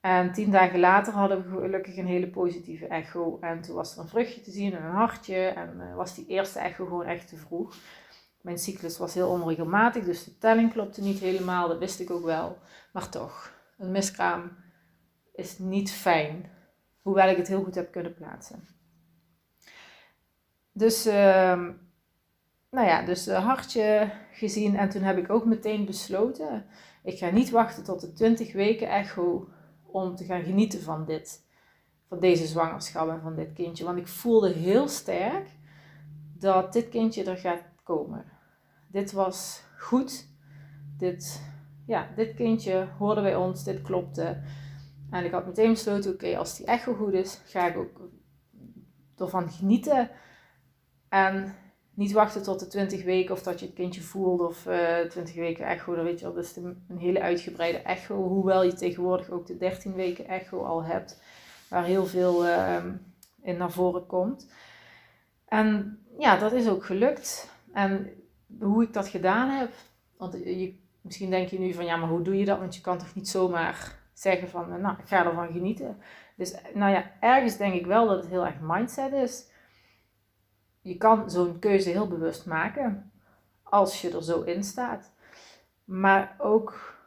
En 0.00 0.32
tien 0.32 0.50
dagen 0.50 0.80
later 0.80 1.12
hadden 1.12 1.42
we 1.42 1.60
gelukkig 1.60 1.96
een 1.96 2.06
hele 2.06 2.30
positieve 2.30 2.86
echo. 2.86 3.38
En 3.40 3.60
toen 3.60 3.74
was 3.74 3.94
er 3.96 4.02
een 4.02 4.08
vruchtje 4.08 4.40
te 4.40 4.50
zien 4.50 4.72
en 4.72 4.84
een 4.84 4.90
hartje. 4.90 5.46
En 5.46 5.74
uh, 5.76 5.94
was 5.94 6.14
die 6.14 6.26
eerste 6.26 6.58
echo 6.58 6.84
gewoon 6.84 7.06
echt 7.06 7.28
te 7.28 7.36
vroeg. 7.36 7.74
Mijn 8.40 8.58
cyclus 8.58 8.98
was 8.98 9.14
heel 9.14 9.28
onregelmatig, 9.28 10.04
dus 10.04 10.24
de 10.24 10.38
telling 10.38 10.72
klopte 10.72 11.00
niet 11.00 11.18
helemaal. 11.18 11.68
Dat 11.68 11.78
wist 11.78 12.00
ik 12.00 12.10
ook 12.10 12.24
wel. 12.24 12.58
Maar 12.92 13.08
toch, 13.08 13.52
een 13.78 13.90
miskraam 13.90 14.56
is 15.34 15.58
niet 15.58 15.92
fijn. 15.92 16.50
Hoewel 17.02 17.28
ik 17.28 17.36
het 17.36 17.48
heel 17.48 17.62
goed 17.62 17.74
heb 17.74 17.92
kunnen 17.92 18.14
plaatsen. 18.14 18.68
Dus, 20.72 21.06
uh, 21.06 21.68
nou 22.70 22.86
ja, 22.86 23.02
dus 23.02 23.28
uh, 23.28 23.44
hartje 23.44 24.12
gezien. 24.32 24.76
En 24.76 24.88
toen 24.88 25.02
heb 25.02 25.18
ik 25.18 25.30
ook 25.30 25.44
meteen 25.44 25.84
besloten 25.84 26.64
ik 27.02 27.18
ga 27.18 27.30
niet 27.30 27.50
wachten 27.50 27.84
tot 27.84 28.00
de 28.00 28.12
20 28.12 28.52
weken 28.52 28.88
echo 28.88 29.48
om 29.82 30.16
te 30.16 30.24
gaan 30.24 30.42
genieten 30.42 30.80
van 30.80 31.04
dit. 31.04 31.48
Van 32.08 32.20
deze 32.20 32.46
zwangerschap 32.46 33.08
en 33.08 33.20
van 33.20 33.34
dit 33.34 33.52
kindje. 33.52 33.84
Want 33.84 33.98
ik 33.98 34.08
voelde 34.08 34.52
heel 34.52 34.88
sterk 34.88 35.48
dat 36.38 36.72
dit 36.72 36.88
kindje 36.88 37.24
er 37.24 37.36
gaat 37.36 37.62
komen. 37.82 38.24
Dit 38.86 39.12
was 39.12 39.62
goed. 39.78 40.28
Dit, 40.96 41.42
ja, 41.86 42.08
dit 42.16 42.34
kindje 42.34 42.88
hoorde 42.98 43.22
bij 43.22 43.36
ons. 43.36 43.64
Dit 43.64 43.82
klopte. 43.82 44.42
En 45.10 45.24
ik 45.24 45.32
had 45.32 45.46
meteen 45.46 45.70
besloten, 45.70 46.12
oké, 46.12 46.38
als 46.38 46.56
die 46.56 46.66
echo 46.66 46.94
goed 46.94 47.12
is, 47.12 47.40
ga 47.44 47.66
ik 47.68 47.76
ook 47.76 48.00
ervan 49.16 49.50
genieten. 49.50 50.10
En 51.08 51.54
niet 51.94 52.12
wachten 52.12 52.42
tot 52.42 52.60
de 52.60 52.66
20 52.66 53.04
weken 53.04 53.34
of 53.34 53.42
dat 53.42 53.60
je 53.60 53.66
het 53.66 53.74
kindje 53.74 54.00
voelt 54.00 54.40
of 54.40 54.66
uh, 54.66 55.00
eh, 55.00 55.08
20 55.08 55.34
weken 55.34 55.66
echo. 55.66 55.94
Dan 55.94 56.04
weet 56.04 56.18
je 56.18 56.24
dat 56.24 56.36
is 56.36 56.56
een 56.56 56.98
hele 56.98 57.20
uitgebreide 57.20 57.78
echo. 57.78 58.28
Hoewel 58.28 58.64
je 58.64 58.72
tegenwoordig 58.72 59.30
ook 59.30 59.46
de 59.46 59.56
13 59.56 59.94
weken 59.94 60.28
echo 60.28 60.62
al 60.62 60.84
hebt, 60.84 61.22
waar 61.68 61.84
heel 61.84 62.06
veel 62.06 62.46
uh, 62.46 62.84
in 63.42 63.56
naar 63.56 63.70
voren 63.70 64.06
komt. 64.06 64.50
En 65.48 65.98
ja, 66.18 66.36
dat 66.36 66.52
is 66.52 66.68
ook 66.68 66.84
gelukt. 66.84 67.50
En 67.72 68.10
hoe 68.60 68.82
ik 68.82 68.92
dat 68.92 69.08
gedaan 69.08 69.48
heb, 69.48 69.72
want 70.16 70.32
je, 70.32 70.78
misschien 71.00 71.30
denk 71.30 71.48
je 71.48 71.58
nu 71.58 71.72
van 71.72 71.84
ja, 71.84 71.96
maar 71.96 72.08
hoe 72.08 72.22
doe 72.22 72.38
je 72.38 72.44
dat? 72.44 72.58
Want 72.58 72.74
je 72.74 72.80
kan 72.80 72.98
toch 72.98 73.14
niet 73.14 73.28
zomaar 73.28 73.98
zeggen 74.12 74.48
van 74.48 74.80
nou, 74.80 74.96
ik 74.98 75.08
ga 75.08 75.24
ervan 75.24 75.52
genieten. 75.52 75.98
Dus 76.36 76.54
nou 76.74 76.92
ja, 76.92 77.10
ergens 77.20 77.56
denk 77.56 77.74
ik 77.74 77.86
wel 77.86 78.06
dat 78.06 78.16
het 78.16 78.28
heel 78.30 78.46
erg 78.46 78.56
mindset 78.60 79.12
is 79.12 79.49
je 80.80 80.96
kan 80.96 81.30
zo'n 81.30 81.58
keuze 81.58 81.90
heel 81.90 82.08
bewust 82.08 82.46
maken 82.46 83.12
als 83.62 84.00
je 84.00 84.14
er 84.14 84.22
zo 84.22 84.42
in 84.42 84.64
staat. 84.64 85.12
Maar 85.84 86.34
ook 86.38 86.98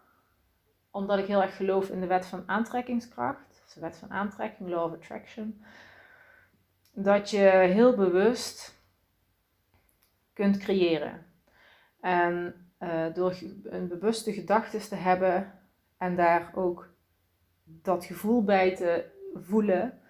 omdat 0.92 1.20
ik 1.20 1.26
heel 1.26 1.42
erg 1.42 1.56
geloof 1.56 1.90
in 1.90 2.00
de 2.00 2.08
wet 2.08 2.26
van 2.26 2.44
aantrekkingskracht, 2.46 3.74
de 3.74 3.80
wet 3.80 3.98
van 3.98 4.12
aantrekking, 4.12 4.70
law 4.70 4.84
of 4.84 4.94
attraction, 4.94 5.64
dat 6.94 7.30
je 7.30 7.48
heel 7.48 7.96
bewust 7.96 8.82
kunt 10.34 10.58
creëren. 10.58 11.26
En 12.00 12.56
uh, 12.80 13.14
door 13.14 13.38
een 13.64 13.88
bewuste 13.88 14.34
gedachten 14.34 14.80
te 14.80 14.96
hebben 14.96 15.60
en 15.98 16.16
daar 16.16 16.52
ook 16.56 16.90
dat 17.64 18.06
gevoel 18.06 18.44
bij 18.44 18.76
te 18.76 19.06
voelen 19.34 20.02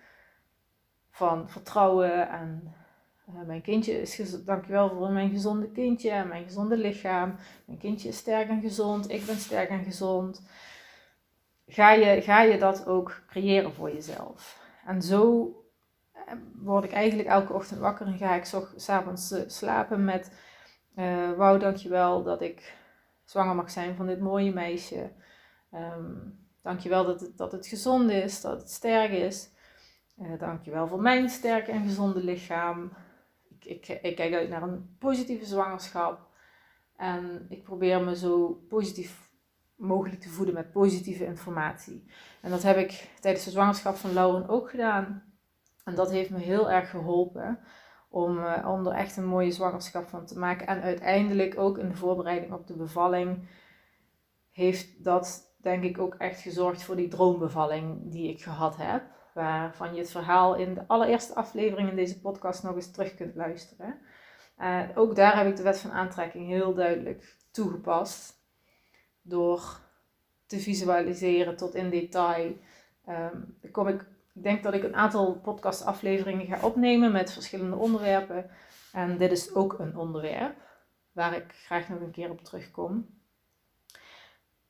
van 1.10 1.50
vertrouwen 1.50 2.30
en 2.30 2.74
uh, 3.30 3.42
mijn 3.46 3.62
kindje 3.62 4.02
is 4.02 4.44
dankjewel 4.46 4.90
voor 4.90 5.12
mijn 5.12 5.30
gezonde 5.30 5.72
kindje 5.72 6.10
en 6.10 6.28
mijn 6.28 6.44
gezonde 6.44 6.78
lichaam. 6.78 7.36
Mijn 7.66 7.80
kindje 7.80 8.08
is 8.08 8.18
sterk 8.18 8.50
en 8.50 8.62
gezond. 8.62 9.10
Ik 9.10 9.26
ben 9.26 9.38
sterk 9.38 9.70
en 9.70 9.84
gezond. 9.84 10.44
ga 11.68 11.92
je, 11.92 12.22
ga 12.22 12.42
je 12.42 12.58
dat 12.58 12.86
ook 12.88 13.24
creëren 13.28 13.74
voor 13.74 13.94
jezelf. 13.94 14.62
En 14.86 15.02
zo 15.02 15.52
eh, 16.14 16.34
word 16.56 16.84
ik 16.84 16.92
eigenlijk 16.92 17.30
elke 17.30 17.54
ochtend 17.54 17.80
wakker 17.80 18.08
en 18.08 18.18
ga 18.18 18.36
ik 18.36 18.46
s'avonds 18.76 19.32
eh, 19.32 19.42
slapen 19.48 20.04
met... 20.04 20.32
Uh, 20.96 21.32
Wauw, 21.32 21.58
dankjewel 21.58 22.24
dat 22.24 22.42
ik 22.42 22.76
zwanger 23.24 23.56
mag 23.56 23.72
zijn 23.72 23.96
van 23.96 24.06
dit 24.06 24.20
mooie 24.20 24.54
meisje. 24.54 25.12
Um, 25.72 26.40
dankjewel 26.62 27.06
dat 27.06 27.22
het, 27.22 27.38
dat 27.38 27.52
het 27.52 27.68
gezond 27.68 28.10
is, 28.10 28.42
dat 28.42 28.60
het 28.60 28.70
sterk 28.70 29.12
is. 29.12 29.50
Uh, 30.22 30.40
dankjewel 30.40 30.88
voor 30.88 31.02
mijn 31.02 31.30
sterke 31.30 31.72
en 31.72 31.84
gezonde 31.84 32.24
lichaam. 32.24 32.92
Ik, 33.66 33.88
ik, 33.88 34.16
kijk 34.16 34.34
uit 34.34 34.50
naar 34.50 34.64
een 34.64 34.96
positieve 35.00 35.46
zwangerschap. 35.46 36.28
En 36.96 37.46
ik 37.50 37.64
probeer 37.64 38.02
me 38.02 38.16
zo 38.16 38.64
positief 38.70 39.32
mogelijk 39.76 40.22
te 40.22 40.30
voeden 40.30 40.54
met 40.54 40.72
positieve 40.72 41.26
informatie. 41.26 42.06
En 42.42 42.50
dat 42.50 42.64
heb 42.64 42.78
ik 42.78 43.10
tijdens 43.20 43.46
de 43.46 43.52
zwangerschap 43.52 43.96
van 43.96 44.14
Lauren 44.14 44.48
ook 44.48 44.70
gedaan. 44.70 45.24
En 45.84 45.96
dat 45.96 46.12
heeft 46.12 46.30
me 46.30 46.40
heel 46.40 46.72
erg 46.72 46.90
geholpen 46.90 47.60
om, 48.10 48.38
uh, 48.38 48.68
om 48.68 48.88
er 48.88 48.94
echt 48.94 49.18
een 49.18 49.26
mooie 49.26 49.52
zwangerschap 49.52 50.08
van 50.08 50.26
te 50.26 50.40
maken. 50.40 50.68
En 50.68 50.82
uiteindelijk 50.82 51.58
ook 51.58 51.78
in 51.78 51.90
de 51.90 51.96
voorbereiding 51.96 52.54
op 52.54 52.68
de 52.68 52.76
bevalling 52.76 53.48
heeft 54.52 55.04
dat 55.04 55.56
denk 55.62 55.84
ik 55.84 56.00
ook 56.00 56.16
echt 56.16 56.42
gezorgd 56.42 56.84
voor 56.84 56.96
die 56.96 57.08
droombevalling 57.08 58.12
die 58.12 58.30
ik 58.30 58.42
gehad 58.42 58.78
heb. 58.78 59.04
Waarvan 59.34 59.94
je 59.94 60.00
het 60.00 60.12
verhaal 60.12 60.56
in 60.56 60.74
de 60.74 60.84
allereerste 60.88 61.36
aflevering 61.36 61.90
in 61.90 61.96
deze 61.96 62.20
podcast 62.20 62.64
nog 62.64 62.76
eens 62.76 62.92
terug 62.92 63.16
kunt 63.16 63.36
luisteren. 63.36 64.00
Uh, 64.60 64.82
ook 64.96 65.16
daar 65.16 65.38
heb 65.38 65.48
ik 65.48 65.56
de 65.56 65.64
wet 65.64 65.80
van 65.80 65.92
aantrekking 65.92 66.48
heel 66.48 66.74
duidelijk 66.74 67.36
toegepast. 67.52 68.34
Door 69.22 69.80
te 70.46 70.60
visualiseren 70.60 71.56
tot 71.56 71.76
in 71.76 71.90
detail. 71.90 72.58
Um, 73.10 73.58
kom 73.72 73.88
ik, 73.88 74.02
ik 74.34 74.44
denk 74.44 74.64
dat 74.64 74.74
ik 74.74 74.84
een 74.84 74.96
aantal 74.96 75.36
podcastafleveringen 75.36 76.46
ga 76.46 76.58
opnemen 76.62 77.12
met 77.12 77.34
verschillende 77.34 77.76
onderwerpen. 77.76 78.50
En 78.92 79.18
dit 79.18 79.32
is 79.32 79.56
ook 79.56 79.80
een 79.80 79.98
onderwerp 79.98 80.56
waar 81.12 81.34
ik 81.34 81.46
graag 81.54 81.90
nog 81.90 82.00
een 82.00 82.12
keer 82.12 82.30
op 82.30 82.44
terugkom. 82.44 83.08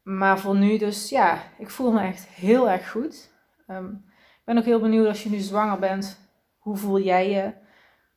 Maar 0.02 0.40
voor 0.40 0.56
nu 0.56 0.78
dus, 0.78 1.10
ja, 1.10 1.44
ik 1.58 1.70
voel 1.70 1.92
me 1.92 2.02
echt 2.02 2.28
heel 2.28 2.70
erg 2.70 2.92
goed. 2.92 3.32
Ik 3.68 4.13
ben 4.44 4.58
ook 4.58 4.64
heel 4.64 4.80
benieuwd 4.80 5.08
als 5.08 5.24
je 5.24 5.30
nu 5.30 5.40
zwanger 5.40 5.80
bent, 5.80 6.18
hoe 6.58 6.78
voel 6.78 7.00
jij 7.00 7.30
je? 7.30 7.54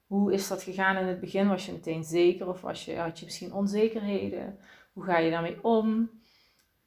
Hoe 0.06 0.32
is 0.32 0.48
dat 0.48 0.62
gegaan 0.62 0.96
in 0.96 1.06
het 1.06 1.20
begin? 1.20 1.48
Was 1.48 1.66
je 1.66 1.72
meteen 1.72 2.04
zeker 2.04 2.48
of 2.48 2.84
je, 2.84 2.96
had 2.96 3.18
je 3.18 3.24
misschien 3.24 3.52
onzekerheden? 3.52 4.58
Hoe 4.92 5.04
ga 5.04 5.18
je 5.18 5.30
daarmee 5.30 5.64
om? 5.64 6.10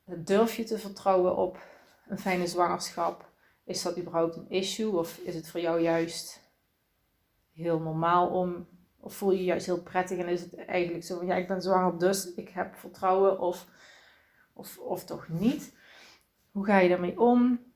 Durf 0.06 0.56
je 0.56 0.64
te 0.64 0.78
vertrouwen 0.78 1.36
op 1.36 1.58
een 2.08 2.20
fijne 2.20 2.48
zwangerschap? 2.48 3.32
Is 3.64 3.82
dat 3.82 3.98
überhaupt 3.98 4.36
een 4.36 4.50
issue 4.50 4.98
of 4.98 5.18
is 5.18 5.36
het 5.36 5.50
voor 5.50 5.60
jou 5.60 5.82
juist 5.82 6.42
heel 7.54 7.80
normaal 7.80 8.28
om? 8.28 8.68
Of 9.00 9.14
voel 9.14 9.32
je 9.32 9.38
je 9.38 9.44
juist 9.44 9.66
heel 9.66 9.82
prettig 9.82 10.18
en 10.18 10.28
is 10.28 10.42
het 10.42 10.56
eigenlijk 10.56 11.04
zo 11.04 11.18
van 11.18 11.26
ja, 11.26 11.36
ik 11.36 11.48
ben 11.48 11.62
zwanger, 11.62 12.00
dus 12.00 12.34
ik 12.34 12.50
heb 12.50 12.76
vertrouwen 12.76 13.40
of, 13.40 13.68
of, 14.54 14.78
of 14.78 15.04
toch 15.04 15.28
niet? 15.28 15.76
Hoe 16.52 16.66
ga 16.66 16.80
je 16.80 16.90
daarmee 16.90 17.20
om? 17.20 17.69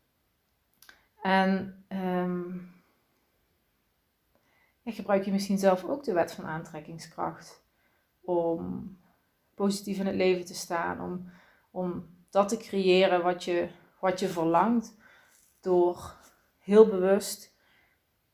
En 1.24 1.86
um, 1.90 2.72
gebruik 4.86 5.26
je 5.26 5.32
misschien 5.32 5.58
zelf 5.58 5.84
ook 5.84 6.04
de 6.04 6.14
wet 6.14 6.32
van 6.32 6.46
aantrekkingskracht 6.46 7.64
om 8.22 8.98
positief 9.56 10.00
in 10.00 10.06
het 10.06 10.16
leven 10.16 10.46
te 10.46 10.54
staan, 10.54 11.02
om, 11.02 11.32
om 11.72 12.16
dat 12.30 12.50
te 12.50 12.58
creëren 12.58 13.24
wat 13.24 13.44
je, 13.44 13.70
wat 14.00 14.20
je 14.20 14.28
verlangt, 14.28 14.98
door 15.62 16.18
heel 16.58 16.88
bewust 16.88 17.56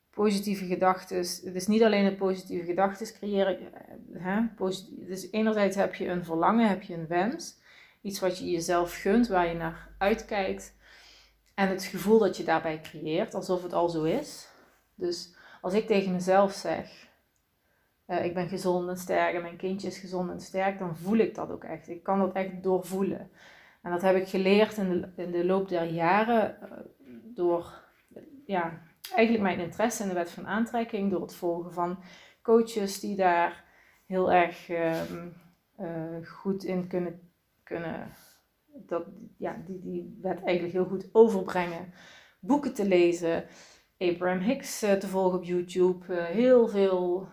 positieve 0.09 0.65
gedachten. 0.65 1.17
Het 1.17 1.55
is 1.55 1.67
niet 1.67 1.83
alleen 1.83 2.05
het 2.05 2.17
positieve 2.17 2.65
gedachten 2.65 3.13
creëren. 3.13 3.73
Eh, 3.73 4.23
hè? 4.23 4.41
Dus 4.89 5.31
enerzijds 5.31 5.75
heb 5.75 5.95
je 5.95 6.07
een 6.07 6.25
verlangen, 6.25 6.69
heb 6.69 6.81
je 6.81 6.93
een 6.93 7.07
wens, 7.07 7.57
iets 8.01 8.19
wat 8.19 8.37
je 8.37 8.49
jezelf 8.49 9.01
gunt, 9.01 9.27
waar 9.27 9.47
je 9.47 9.53
naar 9.53 9.89
uitkijkt. 9.97 10.77
En 11.59 11.69
het 11.69 11.83
gevoel 11.83 12.19
dat 12.19 12.37
je 12.37 12.43
daarbij 12.43 12.81
creëert, 12.81 13.33
alsof 13.33 13.63
het 13.63 13.73
al 13.73 13.89
zo 13.89 14.03
is. 14.03 14.49
Dus 14.95 15.35
als 15.61 15.73
ik 15.73 15.87
tegen 15.87 16.11
mezelf 16.11 16.51
zeg, 16.51 17.07
uh, 18.07 18.25
ik 18.25 18.33
ben 18.33 18.49
gezond 18.49 18.89
en 18.89 18.97
sterk 18.97 19.35
en 19.35 19.41
mijn 19.41 19.57
kindje 19.57 19.87
is 19.87 19.97
gezond 19.97 20.29
en 20.29 20.39
sterk, 20.39 20.79
dan 20.79 20.97
voel 20.97 21.17
ik 21.17 21.35
dat 21.35 21.51
ook 21.51 21.63
echt. 21.63 21.89
Ik 21.89 22.03
kan 22.03 22.19
dat 22.19 22.33
echt 22.33 22.63
doorvoelen. 22.63 23.31
En 23.81 23.91
dat 23.91 24.01
heb 24.01 24.15
ik 24.15 24.27
geleerd 24.27 24.77
in 24.77 24.89
de, 24.89 25.23
in 25.23 25.31
de 25.31 25.45
loop 25.45 25.69
der 25.69 25.83
jaren 25.83 26.57
uh, 26.63 26.69
door 27.35 27.83
ja, 28.45 28.81
eigenlijk 29.13 29.43
mijn 29.43 29.59
interesse 29.59 30.03
in 30.03 30.09
de 30.09 30.15
wet 30.15 30.31
van 30.31 30.47
aantrekking, 30.47 31.11
door 31.11 31.21
het 31.21 31.35
volgen 31.35 31.73
van 31.73 31.99
coaches 32.41 32.99
die 32.99 33.15
daar 33.15 33.63
heel 34.05 34.31
erg 34.31 34.69
uh, 34.69 35.01
goed 36.23 36.63
in 36.63 36.87
kunnen, 36.87 37.31
kunnen 37.63 38.13
dat, 38.87 39.05
ja, 39.37 39.61
die, 39.65 39.79
die 39.79 40.17
wet 40.21 40.43
eigenlijk 40.43 40.73
heel 40.73 40.85
goed 40.85 41.09
overbrengen. 41.11 41.93
Boeken 42.39 42.73
te 42.73 42.87
lezen, 42.87 43.45
Abraham 43.97 44.39
Hicks 44.39 44.81
eh, 44.81 44.93
te 44.93 45.07
volgen 45.07 45.37
op 45.37 45.43
YouTube. 45.43 46.05
Uh, 46.09 46.23
heel 46.23 46.67
veel. 46.67 47.27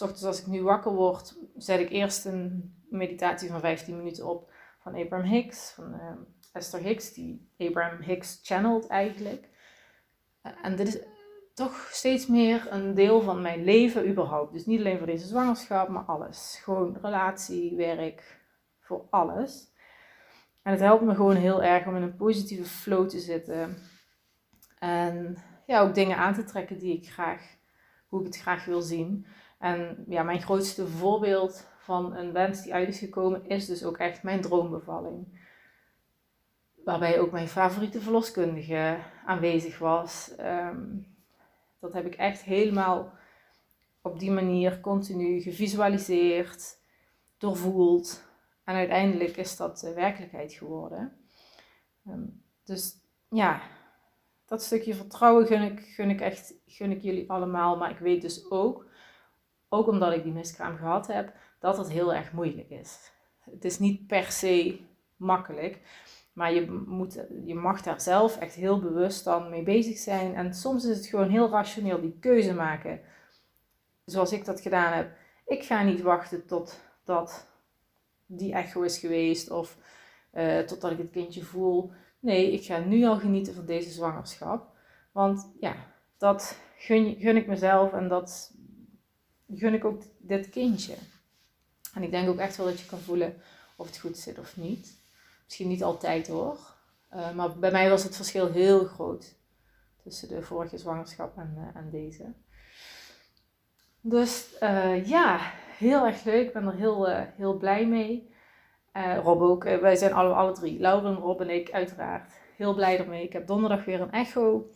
Ochtends 0.00 0.24
als 0.24 0.40
ik 0.40 0.46
nu 0.46 0.62
wakker 0.62 0.92
word, 0.92 1.38
zet 1.56 1.80
ik 1.80 1.90
eerst 1.90 2.24
een 2.24 2.74
meditatie 2.88 3.48
van 3.50 3.60
15 3.60 3.96
minuten 3.96 4.26
op 4.26 4.52
van 4.78 4.94
Abraham 4.94 5.26
Hicks, 5.26 5.72
van 5.72 5.94
uh, 5.94 6.12
Esther 6.52 6.80
Hicks, 6.80 7.12
die 7.12 7.50
Abraham 7.58 8.00
Hicks 8.00 8.40
channelt 8.42 8.86
eigenlijk. 8.86 9.48
en 10.62 10.76
dit 10.76 10.86
is 10.88 10.98
toch 11.56 11.88
steeds 11.90 12.26
meer 12.26 12.66
een 12.70 12.94
deel 12.94 13.20
van 13.20 13.42
mijn 13.42 13.64
leven 13.64 14.08
überhaupt. 14.08 14.52
Dus 14.52 14.66
niet 14.66 14.78
alleen 14.78 14.98
voor 14.98 15.06
deze 15.06 15.26
zwangerschap, 15.26 15.88
maar 15.88 16.04
alles. 16.04 16.60
Gewoon 16.62 16.98
relatie, 17.02 17.76
werk, 17.76 18.40
voor 18.80 19.06
alles. 19.10 19.72
En 20.66 20.72
het 20.72 20.80
helpt 20.80 21.04
me 21.04 21.14
gewoon 21.14 21.36
heel 21.36 21.62
erg 21.62 21.86
om 21.86 21.96
in 21.96 22.02
een 22.02 22.16
positieve 22.16 22.64
flow 22.64 23.08
te 23.08 23.18
zitten. 23.18 23.76
En 24.78 25.36
ja, 25.66 25.80
ook 25.80 25.94
dingen 25.94 26.16
aan 26.16 26.34
te 26.34 26.44
trekken 26.44 26.78
die 26.78 26.96
ik 26.96 27.08
graag, 27.08 27.56
hoe 28.06 28.20
ik 28.20 28.26
het 28.26 28.38
graag 28.38 28.64
wil 28.64 28.80
zien. 28.80 29.26
En 29.58 30.04
ja, 30.08 30.22
mijn 30.22 30.42
grootste 30.42 30.86
voorbeeld 30.86 31.68
van 31.78 32.16
een 32.16 32.32
wens 32.32 32.62
die 32.62 32.74
uit 32.74 32.88
is 32.88 32.98
gekomen, 32.98 33.48
is 33.48 33.66
dus 33.66 33.84
ook 33.84 33.96
echt 33.96 34.22
mijn 34.22 34.40
droombevalling. 34.40 35.40
Waarbij 36.84 37.20
ook 37.20 37.30
mijn 37.30 37.48
favoriete 37.48 38.00
verloskundige 38.00 38.98
aanwezig 39.24 39.78
was. 39.78 40.34
Ehm, 40.36 40.84
dat 41.80 41.92
heb 41.92 42.06
ik 42.06 42.14
echt 42.14 42.42
helemaal 42.42 43.12
op 44.02 44.18
die 44.18 44.30
manier 44.30 44.80
continu 44.80 45.40
gevisualiseerd, 45.40 46.78
doorvoeld. 47.38 48.25
En 48.66 48.74
uiteindelijk 48.74 49.36
is 49.36 49.56
dat 49.56 49.92
werkelijkheid 49.94 50.52
geworden. 50.52 51.16
Ehm, 52.06 52.26
dus 52.64 53.00
ja, 53.28 53.60
dat 54.46 54.62
stukje 54.62 54.94
vertrouwen 54.94 55.46
gun 55.46 55.62
ik, 55.62 55.80
gun 55.80 56.10
ik 56.10 56.20
echt 56.20 56.54
gun 56.66 56.90
ik 56.90 57.00
jullie 57.00 57.30
allemaal. 57.30 57.76
Maar 57.76 57.90
ik 57.90 57.98
weet 57.98 58.22
dus 58.22 58.50
ook, 58.50 58.86
ook 59.68 59.86
omdat 59.86 60.12
ik 60.12 60.22
die 60.22 60.32
miskraam 60.32 60.76
gehad 60.76 61.06
heb, 61.06 61.34
dat 61.58 61.78
het 61.78 61.90
heel 61.90 62.14
erg 62.14 62.32
moeilijk 62.32 62.70
is. 62.70 63.12
Het 63.38 63.64
is 63.64 63.78
niet 63.78 64.06
per 64.06 64.24
se 64.24 64.80
makkelijk. 65.16 65.80
Maar 66.32 66.52
je, 66.52 66.70
moet, 66.86 67.24
je 67.44 67.54
mag 67.54 67.82
daar 67.82 68.00
zelf 68.00 68.38
echt 68.38 68.54
heel 68.54 68.80
bewust 68.80 69.24
dan 69.24 69.50
mee 69.50 69.62
bezig 69.62 69.98
zijn. 69.98 70.34
En 70.34 70.54
soms 70.54 70.84
is 70.84 70.96
het 70.96 71.06
gewoon 71.06 71.30
heel 71.30 71.50
rationeel 71.50 72.00
die 72.00 72.18
keuze 72.20 72.54
maken. 72.54 73.00
Zoals 74.04 74.32
ik 74.32 74.44
dat 74.44 74.60
gedaan 74.60 74.92
heb. 74.92 75.16
Ik 75.46 75.62
ga 75.62 75.82
niet 75.82 76.00
wachten 76.00 76.46
tot 76.46 76.80
dat 77.04 77.55
die 78.26 78.52
echo 78.52 78.82
is 78.82 78.98
geweest 78.98 79.50
of 79.50 79.76
uh, 80.34 80.58
totdat 80.58 80.90
ik 80.90 80.98
het 80.98 81.10
kindje 81.10 81.44
voel. 81.44 81.92
Nee, 82.18 82.52
ik 82.52 82.64
ga 82.64 82.78
nu 82.78 83.04
al 83.04 83.18
genieten 83.18 83.54
van 83.54 83.66
deze 83.66 83.90
zwangerschap. 83.90 84.74
Want 85.12 85.52
ja, 85.60 85.76
dat 86.18 86.58
gun, 86.76 87.16
gun 87.18 87.36
ik 87.36 87.46
mezelf 87.46 87.92
en 87.92 88.08
dat 88.08 88.54
gun 89.54 89.74
ik 89.74 89.84
ook 89.84 90.02
dit 90.18 90.48
kindje. 90.48 90.94
En 91.94 92.02
ik 92.02 92.10
denk 92.10 92.28
ook 92.28 92.38
echt 92.38 92.56
wel 92.56 92.66
dat 92.66 92.80
je 92.80 92.86
kan 92.86 92.98
voelen 92.98 93.40
of 93.76 93.86
het 93.86 93.98
goed 93.98 94.18
zit 94.18 94.38
of 94.38 94.56
niet. 94.56 94.98
Misschien 95.44 95.68
niet 95.68 95.82
altijd 95.82 96.28
hoor. 96.28 96.58
Uh, 97.14 97.34
maar 97.34 97.58
bij 97.58 97.70
mij 97.70 97.90
was 97.90 98.02
het 98.02 98.16
verschil 98.16 98.52
heel 98.52 98.84
groot 98.84 99.34
tussen 100.02 100.28
de 100.28 100.42
vorige 100.42 100.78
zwangerschap 100.78 101.36
en, 101.36 101.54
uh, 101.58 101.80
en 101.80 101.90
deze. 101.90 102.32
Dus 104.00 104.48
ja, 105.04 105.52
heel 105.78 106.06
erg 106.06 106.24
leuk. 106.24 106.46
Ik 106.46 106.52
ben 106.52 106.66
er 106.66 106.74
heel, 106.74 107.08
uh, 107.08 107.20
heel 107.36 107.56
blij 107.56 107.86
mee. 107.86 108.30
Uh, 108.96 109.18
Rob 109.18 109.42
ook. 109.42 109.64
Uh, 109.64 109.78
wij 109.78 109.96
zijn 109.96 110.12
alle, 110.12 110.34
alle 110.34 110.52
drie. 110.52 110.80
Lauren, 110.80 111.14
Rob 111.14 111.40
en 111.40 111.50
ik 111.50 111.70
uiteraard. 111.70 112.32
Heel 112.56 112.74
blij 112.74 112.98
ermee. 112.98 113.24
Ik 113.24 113.32
heb 113.32 113.46
donderdag 113.46 113.84
weer 113.84 114.00
een 114.00 114.12
echo. 114.12 114.70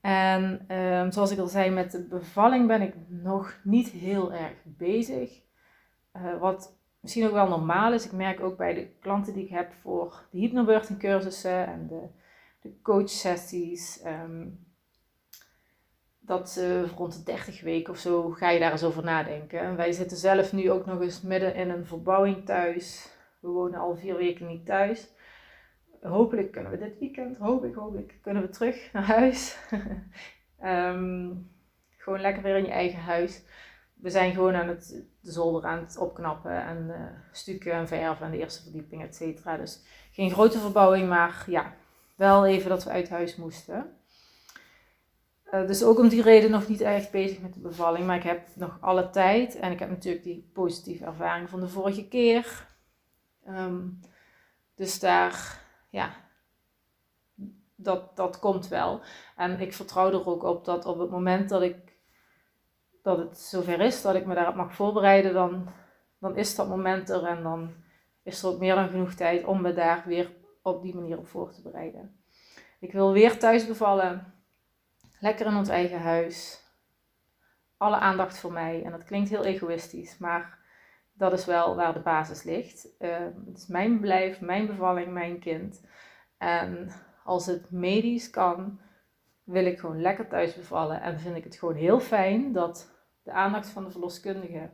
En 0.00 0.74
um, 0.76 1.12
zoals 1.12 1.30
ik 1.30 1.38
al 1.38 1.46
zei, 1.46 1.70
met 1.70 1.90
de 1.90 2.06
bevalling 2.08 2.66
ben 2.66 2.82
ik 2.82 2.94
nog 3.08 3.60
niet 3.62 3.88
heel 3.88 4.32
erg 4.32 4.54
bezig. 4.64 5.40
wat 6.40 6.78
misschien 7.00 7.26
ook 7.26 7.32
wel 7.32 7.48
normaal 7.48 7.92
is. 7.92 8.04
Ik 8.04 8.12
merk 8.12 8.40
ook 8.40 8.56
bij 8.56 8.74
de 8.74 8.88
klanten 9.00 9.32
die 9.32 9.44
ik 9.44 9.50
heb 9.50 9.72
voor 9.72 10.26
de 10.30 10.38
hypnobirthing 10.38 10.98
cursussen 10.98 11.66
en 11.66 11.86
de, 11.86 12.02
de 12.60 12.80
coach 12.82 13.10
sessies. 13.10 14.02
Dat 16.28 16.56
uh, 16.58 16.90
rond 16.96 17.12
de 17.12 17.22
30 17.22 17.60
weken 17.60 17.92
of 17.92 17.98
zo 17.98 18.30
ga 18.30 18.50
je 18.50 18.58
daar 18.58 18.72
eens 18.72 18.84
over 18.84 19.04
nadenken. 19.04 19.60
En 19.60 19.76
wij 19.76 19.92
zitten 19.92 20.16
zelf 20.16 20.52
nu 20.52 20.70
ook 20.70 20.86
nog 20.86 21.00
eens 21.00 21.22
midden 21.22 21.54
in 21.54 21.70
een 21.70 21.86
verbouwing 21.86 22.44
thuis. 22.44 23.12
We 23.40 23.48
wonen 23.48 23.80
al 23.80 23.96
vier 23.96 24.16
weken 24.16 24.46
niet 24.46 24.66
thuis. 24.66 25.08
Hopelijk 26.02 26.52
kunnen 26.52 26.70
we 26.70 26.78
dit 26.78 26.98
weekend, 26.98 27.36
hoop 27.36 27.64
ik, 27.64 27.74
hoop 27.74 27.98
ik, 27.98 28.18
kunnen 28.22 28.42
we 28.42 28.48
terug 28.48 28.92
naar 28.92 29.02
huis. 29.02 29.56
Ehm, 30.58 31.34
gewoon 31.96 32.20
lekker 32.20 32.42
weer 32.42 32.56
in 32.56 32.64
je 32.64 32.70
eigen 32.70 33.00
huis. 33.00 33.42
We 33.94 34.10
zijn 34.10 34.34
gewoon 34.34 34.54
aan 34.54 34.68
het, 34.68 35.02
de 35.20 35.30
zolder 35.30 35.64
aan 35.64 35.78
het 35.78 35.98
opknappen 35.98 36.64
en 36.64 36.86
uh, 36.88 36.96
stukken 37.32 37.72
en 37.72 37.88
verven 37.88 38.26
en 38.26 38.32
de 38.32 38.38
eerste 38.38 38.62
verdieping, 38.62 39.02
et 39.02 39.14
cetera. 39.14 39.56
Dus 39.56 39.84
geen 40.12 40.30
grote 40.30 40.58
verbouwing, 40.58 41.08
maar 41.08 41.44
ja, 41.46 41.74
wel 42.16 42.46
even 42.46 42.68
dat 42.68 42.84
we 42.84 42.90
uit 42.90 43.08
huis 43.08 43.36
moesten. 43.36 43.97
Uh, 45.52 45.66
dus 45.66 45.84
ook 45.84 45.98
om 45.98 46.08
die 46.08 46.22
reden 46.22 46.50
nog 46.50 46.68
niet 46.68 46.80
echt 46.80 47.10
bezig 47.10 47.40
met 47.40 47.54
de 47.54 47.60
bevalling. 47.60 48.06
Maar 48.06 48.16
ik 48.16 48.22
heb 48.22 48.48
nog 48.54 48.78
alle 48.80 49.10
tijd. 49.10 49.56
En 49.56 49.72
ik 49.72 49.78
heb 49.78 49.88
natuurlijk 49.88 50.24
die 50.24 50.50
positieve 50.52 51.04
ervaring 51.04 51.48
van 51.48 51.60
de 51.60 51.68
vorige 51.68 52.08
keer. 52.08 52.66
Um, 53.48 54.00
dus 54.74 55.00
daar, 55.00 55.60
ja, 55.90 56.14
dat, 57.74 58.16
dat 58.16 58.38
komt 58.38 58.68
wel. 58.68 59.00
En 59.36 59.60
ik 59.60 59.72
vertrouw 59.72 60.08
er 60.08 60.26
ook 60.26 60.42
op 60.42 60.64
dat 60.64 60.86
op 60.86 60.98
het 60.98 61.10
moment 61.10 61.48
dat, 61.48 61.62
ik, 61.62 61.76
dat 63.02 63.18
het 63.18 63.38
zover 63.38 63.80
is, 63.80 64.02
dat 64.02 64.14
ik 64.14 64.26
me 64.26 64.34
daarop 64.34 64.54
mag 64.54 64.74
voorbereiden, 64.74 65.32
dan, 65.32 65.68
dan 66.18 66.36
is 66.36 66.54
dat 66.54 66.68
moment 66.68 67.10
er. 67.10 67.24
En 67.24 67.42
dan 67.42 67.74
is 68.22 68.42
er 68.42 68.48
ook 68.48 68.58
meer 68.58 68.74
dan 68.74 68.88
genoeg 68.88 69.14
tijd 69.14 69.44
om 69.44 69.60
me 69.60 69.72
daar 69.72 70.02
weer 70.06 70.32
op 70.62 70.82
die 70.82 70.94
manier 70.94 71.18
op 71.18 71.28
voor 71.28 71.52
te 71.52 71.62
bereiden. 71.62 72.22
Ik 72.80 72.92
wil 72.92 73.12
weer 73.12 73.38
thuis 73.38 73.66
bevallen. 73.66 74.37
Lekker 75.20 75.46
in 75.46 75.56
ons 75.56 75.68
eigen 75.68 76.00
huis. 76.00 76.66
Alle 77.76 77.96
aandacht 77.96 78.38
voor 78.38 78.52
mij. 78.52 78.82
En 78.84 78.90
dat 78.90 79.04
klinkt 79.04 79.30
heel 79.30 79.44
egoïstisch, 79.44 80.18
maar 80.18 80.58
dat 81.12 81.32
is 81.32 81.44
wel 81.44 81.76
waar 81.76 81.92
de 81.92 82.00
basis 82.00 82.42
ligt. 82.42 82.88
Uh, 82.98 83.18
het 83.46 83.56
is 83.56 83.66
mijn 83.66 83.90
verblijf, 83.90 84.40
mijn 84.40 84.66
bevalling, 84.66 85.12
mijn 85.12 85.38
kind. 85.38 85.86
En 86.38 86.92
als 87.24 87.46
het 87.46 87.70
medisch 87.70 88.30
kan, 88.30 88.80
wil 89.44 89.66
ik 89.66 89.78
gewoon 89.78 90.00
lekker 90.00 90.28
thuis 90.28 90.54
bevallen. 90.54 91.00
En 91.00 91.20
vind 91.20 91.36
ik 91.36 91.44
het 91.44 91.56
gewoon 91.56 91.74
heel 91.74 92.00
fijn 92.00 92.52
dat 92.52 92.94
de 93.22 93.32
aandacht 93.32 93.68
van 93.68 93.84
de 93.84 93.90
verloskundige 93.90 94.70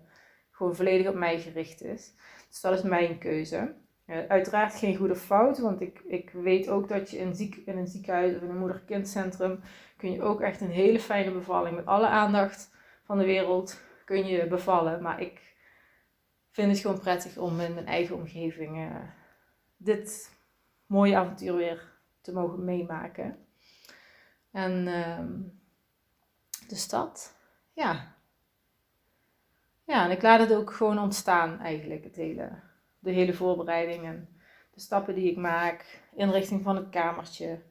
gewoon 0.50 0.76
volledig 0.76 1.08
op 1.08 1.14
mij 1.14 1.40
gericht 1.40 1.82
is. 1.82 2.14
Dus 2.48 2.60
dat 2.60 2.72
is 2.72 2.82
mijn 2.82 3.18
keuze. 3.18 3.74
Uh, 4.06 4.26
uiteraard 4.28 4.74
geen 4.74 4.96
goede 4.96 5.16
fout, 5.16 5.58
want 5.58 5.80
ik, 5.80 6.00
ik 6.06 6.30
weet 6.30 6.68
ook 6.68 6.88
dat 6.88 7.10
je 7.10 7.18
in, 7.18 7.62
in 7.64 7.78
een 7.78 7.86
ziekenhuis 7.86 8.34
of 8.34 8.42
in 8.42 8.50
een 8.50 8.58
moeder-kindcentrum 8.58 9.60
kun 9.96 10.12
je 10.12 10.22
ook 10.22 10.40
echt 10.40 10.60
een 10.60 10.70
hele 10.70 11.00
fijne 11.00 11.30
bevalling 11.30 11.76
met 11.76 11.86
alle 11.86 12.06
aandacht 12.06 12.70
van 13.04 13.18
de 13.18 13.24
wereld 13.24 13.80
kun 14.04 14.26
je 14.26 14.46
bevallen. 14.46 15.02
Maar 15.02 15.20
ik 15.20 15.54
vind 16.50 16.70
het 16.70 16.80
gewoon 16.80 17.00
prettig 17.00 17.36
om 17.36 17.60
in 17.60 17.74
mijn 17.74 17.86
eigen 17.86 18.16
omgeving 18.16 18.76
uh, 18.76 18.96
dit 19.76 20.36
mooie 20.86 21.16
avontuur 21.16 21.56
weer 21.56 21.92
te 22.20 22.32
mogen 22.32 22.64
meemaken. 22.64 23.46
En 24.50 24.86
uh, 24.86 25.18
dus 26.68 26.88
dat, 26.88 27.36
ja. 27.72 28.12
Ja, 29.84 30.04
en 30.04 30.10
ik 30.10 30.22
laat 30.22 30.40
het 30.40 30.54
ook 30.54 30.72
gewoon 30.72 30.98
ontstaan 30.98 31.60
eigenlijk, 31.60 32.04
het 32.04 32.16
hele, 32.16 32.50
de 33.04 33.10
hele 33.10 33.32
voorbereiding 33.32 34.04
en 34.04 34.28
de 34.72 34.80
stappen 34.80 35.14
die 35.14 35.30
ik 35.30 35.36
maak, 35.36 36.02
inrichting 36.14 36.62
van 36.62 36.76
het 36.76 36.88
kamertje. 36.88 37.62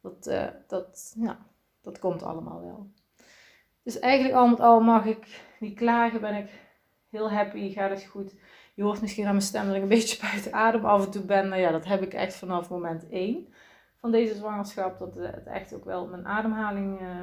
Dat, 0.00 0.26
uh, 0.26 0.46
dat, 0.66 1.14
ja, 1.16 1.38
dat 1.80 1.98
komt 1.98 2.22
allemaal 2.22 2.60
wel. 2.60 2.90
Dus 3.82 3.98
eigenlijk 3.98 4.34
al 4.34 4.48
met 4.48 4.60
al 4.60 4.80
mag 4.80 5.04
ik 5.04 5.42
niet 5.60 5.76
klagen, 5.76 6.20
ben 6.20 6.34
ik 6.34 6.50
heel 7.10 7.30
happy, 7.30 7.72
gaat 7.72 7.90
het 7.90 8.04
goed. 8.04 8.34
Je 8.74 8.82
hoort 8.82 9.00
misschien 9.00 9.24
aan 9.24 9.32
mijn 9.32 9.44
stem 9.44 9.66
dat 9.66 9.74
ik 9.74 9.82
een 9.82 9.88
beetje 9.98 10.20
buiten 10.20 10.52
adem 10.52 10.84
af 10.84 11.04
en 11.04 11.10
toe 11.10 11.24
ben. 11.24 11.48
Nou 11.48 11.60
ja, 11.60 11.70
dat 11.70 11.84
heb 11.84 12.02
ik 12.02 12.14
echt 12.14 12.34
vanaf 12.34 12.70
moment 12.70 13.08
1 13.08 13.52
van 14.00 14.10
deze 14.10 14.34
zwangerschap. 14.34 14.98
Dat 14.98 15.14
het 15.14 15.46
echt 15.46 15.74
ook 15.74 15.84
wel 15.84 16.02
op 16.02 16.10
mijn 16.10 16.26
ademhaling 16.26 17.00
uh, 17.00 17.20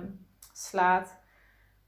slaat. 0.53 1.17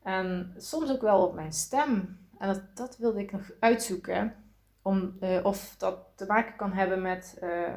En 0.03 0.53
soms 0.57 0.91
ook 0.91 1.01
wel 1.01 1.27
op 1.27 1.33
mijn 1.33 1.53
stem. 1.53 2.19
En 2.37 2.47
dat, 2.47 2.61
dat 2.73 2.97
wilde 2.97 3.19
ik 3.19 3.31
nog 3.31 3.51
uitzoeken. 3.59 4.46
Om, 4.87 5.17
uh, 5.21 5.45
of 5.45 5.75
dat 5.77 6.11
te 6.15 6.25
maken 6.25 6.55
kan 6.55 6.73
hebben 6.73 7.01
met 7.01 7.37
uh, 7.43 7.75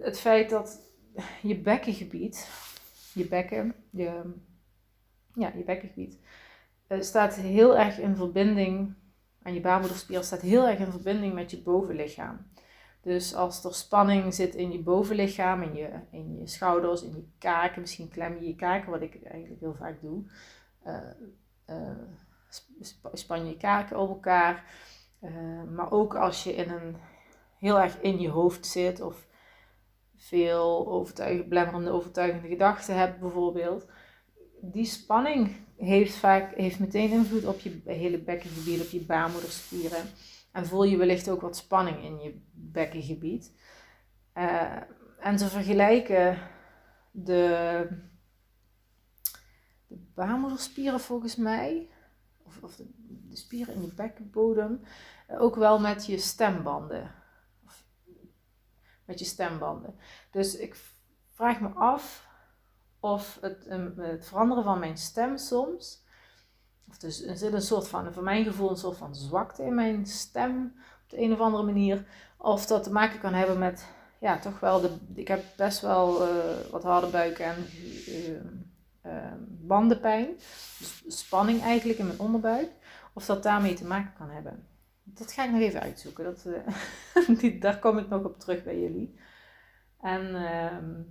het 0.00 0.20
feit 0.20 0.50
dat 0.50 0.80
je 1.42 1.58
bekkengebied, 1.58 2.48
je 3.14 3.28
bekken, 3.28 3.74
je, 3.90 4.32
ja, 5.34 5.52
je 5.56 5.64
bekkengebied, 5.64 6.18
staat 6.88 7.34
heel 7.34 7.78
erg 7.78 7.98
in 7.98 8.16
verbinding, 8.16 8.94
aan 9.42 9.54
je 9.54 9.60
baarmoederspier 9.60 10.22
staat 10.22 10.40
heel 10.40 10.68
erg 10.68 10.78
in 10.78 10.90
verbinding 10.90 11.34
met 11.34 11.50
je 11.50 11.62
bovenlichaam. 11.62 12.46
Dus 13.00 13.34
als 13.34 13.64
er 13.64 13.74
spanning 13.74 14.34
zit 14.34 14.54
in 14.54 14.72
je 14.72 14.82
bovenlichaam, 14.82 15.62
in 15.62 15.74
je, 15.74 15.90
in 16.10 16.38
je 16.38 16.46
schouders, 16.46 17.02
in 17.02 17.14
je 17.14 17.28
kaken, 17.38 17.80
misschien 17.80 18.08
klem 18.08 18.34
je 18.34 18.46
je 18.46 18.56
kaken, 18.56 18.90
wat 18.90 19.02
ik 19.02 19.22
eigenlijk 19.24 19.60
heel 19.60 19.74
vaak 19.74 20.00
doe. 20.00 20.24
Span 23.12 23.46
je 23.46 23.56
kaken 23.56 23.98
op 23.98 24.08
elkaar. 24.08 24.64
Uh, 25.22 25.62
maar 25.74 25.92
ook 25.92 26.14
als 26.14 26.44
je 26.44 26.54
in 26.54 26.70
een, 26.70 26.96
heel 27.58 27.80
erg 27.80 28.00
in 28.00 28.20
je 28.20 28.28
hoofd 28.28 28.66
zit 28.66 29.00
of 29.00 29.26
veel 30.16 30.88
overtuigende, 30.88 31.48
blemmerende 31.48 31.90
overtuigende 31.90 32.48
gedachten 32.48 32.96
hebt 32.96 33.20
bijvoorbeeld. 33.20 33.86
Die 34.60 34.84
spanning 34.84 35.56
heeft 35.76 36.14
vaak 36.14 36.54
heeft 36.54 36.78
meteen 36.78 37.10
invloed 37.10 37.46
op 37.46 37.58
je 37.58 37.80
hele 37.84 38.18
bekkengebied, 38.18 38.80
op 38.80 38.88
je 38.88 39.00
baarmoederspieren. 39.00 40.04
En 40.52 40.66
voel 40.66 40.84
je 40.84 40.96
wellicht 40.96 41.28
ook 41.28 41.40
wat 41.40 41.56
spanning 41.56 42.04
in 42.04 42.20
je 42.20 42.40
bekkengebied. 42.52 43.52
Uh, 44.34 44.76
en 45.20 45.38
ze 45.38 45.48
vergelijken 45.48 46.38
de, 47.10 47.86
de 49.86 49.96
baarmoederspieren 50.14 51.00
volgens 51.00 51.36
mij, 51.36 51.88
of, 52.62 52.76
de, 52.76 52.86
spieren 53.32 53.74
in 53.74 53.82
je 53.82 53.94
bekkenbodem, 53.94 54.80
uh, 55.30 55.40
ook 55.40 55.56
wel 55.56 55.80
met 55.80 56.06
je 56.06 56.18
stembanden. 56.18 57.14
Of, 57.64 57.84
met 59.04 59.18
je 59.18 59.24
stembanden. 59.24 59.94
Dus 60.30 60.56
ik 60.56 60.76
vraag 61.30 61.60
me 61.60 61.68
af 61.68 62.28
of 63.00 63.38
het, 63.40 63.70
um, 63.70 63.98
het 63.98 64.26
veranderen 64.26 64.64
van 64.64 64.78
mijn 64.78 64.98
stem 64.98 65.38
soms 65.38 66.04
of 66.88 66.98
dus 66.98 67.22
er 67.22 67.36
zit 67.36 67.52
een 67.52 67.62
soort 67.62 67.88
van, 67.88 68.12
voor 68.12 68.22
mijn 68.22 68.44
gevoel, 68.44 68.70
een 68.70 68.76
soort 68.76 68.96
van 68.96 69.14
zwakte 69.14 69.62
in 69.62 69.74
mijn 69.74 70.06
stem 70.06 70.74
op 71.04 71.10
de 71.10 71.20
een 71.20 71.32
of 71.32 71.38
andere 71.38 71.62
manier. 71.62 72.06
Of 72.36 72.66
dat 72.66 72.82
te 72.82 72.92
maken 72.92 73.20
kan 73.20 73.34
hebben 73.34 73.58
met, 73.58 73.86
ja, 74.20 74.38
toch 74.38 74.60
wel, 74.60 74.80
de, 74.80 74.90
ik 75.14 75.28
heb 75.28 75.44
best 75.56 75.80
wel 75.80 76.28
uh, 76.28 76.70
wat 76.70 76.82
harde 76.82 77.06
buik 77.06 77.38
en 77.38 77.56
uh, 78.08 78.40
bandenpijn. 79.48 80.34
Dus 80.78 81.02
spanning 81.06 81.62
eigenlijk 81.62 81.98
in 81.98 82.06
mijn 82.06 82.20
onderbuik. 82.20 82.70
Of 83.12 83.26
dat 83.26 83.42
daarmee 83.42 83.74
te 83.74 83.84
maken 83.84 84.12
kan 84.16 84.30
hebben. 84.30 84.66
Dat 85.02 85.32
ga 85.32 85.44
ik 85.44 85.50
nog 85.50 85.60
even 85.60 85.80
uitzoeken. 85.80 86.24
Dat, 86.24 86.46
die, 87.40 87.58
daar 87.58 87.78
kom 87.78 87.98
ik 87.98 88.08
nog 88.08 88.24
op 88.24 88.38
terug 88.38 88.64
bij 88.64 88.80
jullie. 88.80 89.18
En 90.00 90.34
ehm, 90.34 91.02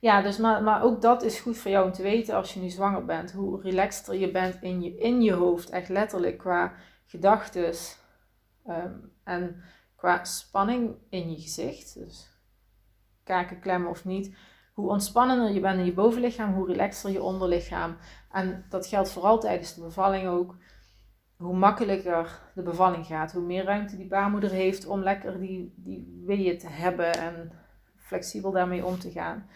ja, 0.00 0.22
dus 0.22 0.38
maar, 0.38 0.62
maar 0.62 0.82
ook 0.82 1.02
dat 1.02 1.22
is 1.22 1.40
goed 1.40 1.58
voor 1.58 1.70
jou 1.70 1.86
om 1.86 1.92
te 1.92 2.02
weten 2.02 2.34
als 2.34 2.54
je 2.54 2.60
nu 2.60 2.68
zwanger 2.68 3.04
bent. 3.04 3.32
Hoe 3.32 3.62
relaxter 3.62 4.14
je 4.14 4.30
bent 4.30 4.62
in 4.62 4.82
je, 4.82 4.96
in 4.96 5.22
je 5.22 5.32
hoofd. 5.32 5.70
Echt 5.70 5.88
letterlijk 5.88 6.38
qua 6.38 6.74
gedachten 7.06 7.74
um, 8.68 9.12
en 9.24 9.62
qua 9.96 10.24
spanning 10.24 10.96
in 11.08 11.30
je 11.30 11.40
gezicht. 11.40 11.94
Dus 11.94 12.30
kaken 13.24 13.60
klemmen 13.60 13.90
of 13.90 14.04
niet. 14.04 14.36
Hoe 14.78 14.90
ontspannender 14.90 15.50
je 15.50 15.60
bent 15.60 15.78
in 15.78 15.84
je 15.84 15.92
bovenlichaam, 15.92 16.54
hoe 16.54 16.66
relaxter 16.66 17.10
je 17.10 17.22
onderlichaam. 17.22 17.96
En 18.30 18.64
dat 18.68 18.86
geldt 18.86 19.10
vooral 19.10 19.40
tijdens 19.40 19.74
de 19.74 19.80
bevalling 19.80 20.28
ook. 20.28 20.56
Hoe 21.36 21.56
makkelijker 21.56 22.40
de 22.54 22.62
bevalling 22.62 23.06
gaat. 23.06 23.32
Hoe 23.32 23.42
meer 23.42 23.64
ruimte 23.64 23.96
die 23.96 24.06
baarmoeder 24.06 24.50
heeft 24.50 24.86
om 24.86 25.02
lekker 25.02 25.40
die, 25.40 25.74
die 25.76 26.22
weeën 26.26 26.58
te 26.58 26.68
hebben 26.68 27.12
en 27.12 27.52
flexibel 27.96 28.50
daarmee 28.50 28.84
om 28.84 28.98
te 28.98 29.10
gaan. 29.10 29.48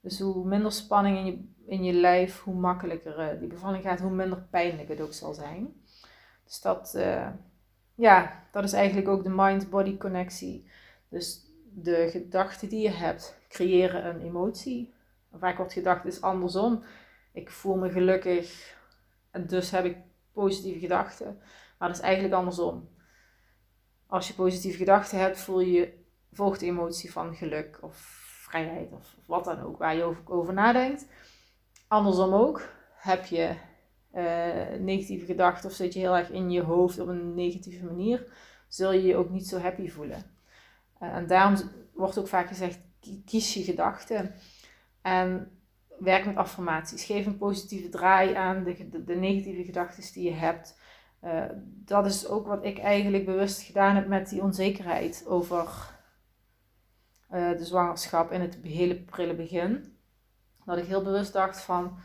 Dus 0.00 0.20
hoe 0.20 0.46
minder 0.46 0.72
spanning 0.72 1.18
in 1.18 1.26
je, 1.26 1.48
in 1.66 1.84
je 1.84 1.92
lijf, 1.92 2.42
hoe 2.42 2.54
makkelijker 2.54 3.32
uh, 3.32 3.38
die 3.40 3.48
bevalling 3.48 3.82
gaat, 3.82 4.00
hoe 4.00 4.10
minder 4.10 4.46
pijnlijk 4.50 4.88
het 4.88 5.00
ook 5.00 5.12
zal 5.12 5.34
zijn. 5.34 5.82
Dus 6.44 6.60
dat, 6.60 6.92
uh, 6.96 7.28
ja, 7.94 8.44
dat 8.52 8.64
is 8.64 8.72
eigenlijk 8.72 9.08
ook 9.08 9.24
de 9.24 9.32
mind-body 9.34 9.96
connectie. 9.96 10.70
Dus 11.08 11.47
de 11.82 12.08
gedachten 12.10 12.68
die 12.68 12.80
je 12.80 12.90
hebt 12.90 13.38
creëren 13.48 14.06
een 14.06 14.20
emotie. 14.20 14.94
Vaak 15.32 15.56
wordt 15.56 15.72
gedacht 15.72 16.04
is 16.04 16.20
andersom. 16.20 16.84
Ik 17.32 17.50
voel 17.50 17.76
me 17.76 17.90
gelukkig 17.90 18.76
en 19.30 19.46
dus 19.46 19.70
heb 19.70 19.84
ik 19.84 19.96
positieve 20.32 20.78
gedachten. 20.78 21.38
Maar 21.78 21.88
dat 21.88 21.96
is 21.96 22.02
eigenlijk 22.02 22.34
andersom. 22.34 22.88
Als 24.06 24.28
je 24.28 24.34
positieve 24.34 24.76
gedachten 24.76 25.18
hebt, 25.18 25.38
voel 25.38 25.60
je, 25.60 26.04
volgt 26.32 26.60
de 26.60 26.66
emotie 26.66 27.12
van 27.12 27.34
geluk 27.34 27.78
of 27.80 27.96
vrijheid 28.48 28.92
of, 28.92 29.16
wat 29.26 29.44
dan 29.44 29.60
ook, 29.60 29.78
waar 29.78 29.96
je 29.96 30.14
over, 30.24 30.54
nadenkt. 30.54 31.06
Andersom 31.88 32.32
ook, 32.32 32.62
heb 32.94 33.24
je 33.24 33.54
uh, 34.14 34.80
negatieve 34.80 35.26
gedachten 35.26 35.70
of 35.70 35.76
zit 35.76 35.92
je 35.92 35.98
heel 35.98 36.16
erg 36.16 36.30
in 36.30 36.50
je 36.50 36.62
hoofd 36.62 36.98
op 36.98 37.08
een 37.08 37.34
negatieve 37.34 37.84
manier, 37.84 38.26
zul 38.68 38.92
je 38.92 39.02
je 39.02 39.16
ook 39.16 39.30
niet 39.30 39.46
zo 39.46 39.58
happy 39.58 39.88
voelen. 39.88 40.37
Uh, 41.02 41.14
en 41.14 41.26
daarom 41.26 41.70
wordt 41.94 42.18
ook 42.18 42.28
vaak 42.28 42.48
gezegd, 42.48 42.78
kies 43.24 43.54
je 43.54 43.62
gedachten. 43.62 44.34
En 45.02 45.58
werk 45.98 46.26
met 46.26 46.36
affirmaties. 46.36 47.04
Geef 47.04 47.26
een 47.26 47.36
positieve 47.36 47.88
draai 47.88 48.34
aan 48.34 48.64
de, 48.64 49.04
de, 49.04 49.14
negatieve 49.14 49.64
gedachten 49.64 50.12
die 50.12 50.24
je 50.24 50.36
hebt. 50.36 50.78
Uh, 51.24 51.44
dat 51.64 52.06
is 52.06 52.26
ook 52.26 52.46
wat 52.46 52.64
ik 52.64 52.78
eigenlijk 52.78 53.24
bewust 53.24 53.62
gedaan 53.62 53.94
heb 53.94 54.06
met 54.06 54.28
die 54.28 54.42
onzekerheid 54.42 55.24
over 55.26 55.96
uh, 57.32 57.50
de 57.50 57.64
zwangerschap 57.64 58.32
in 58.32 58.40
het 58.40 58.58
hele 58.62 59.00
prille 59.00 59.34
begin. 59.34 59.96
Dat 60.64 60.78
ik 60.78 60.84
heel 60.84 61.02
bewust 61.02 61.32
dacht 61.32 61.60
van, 61.60 61.98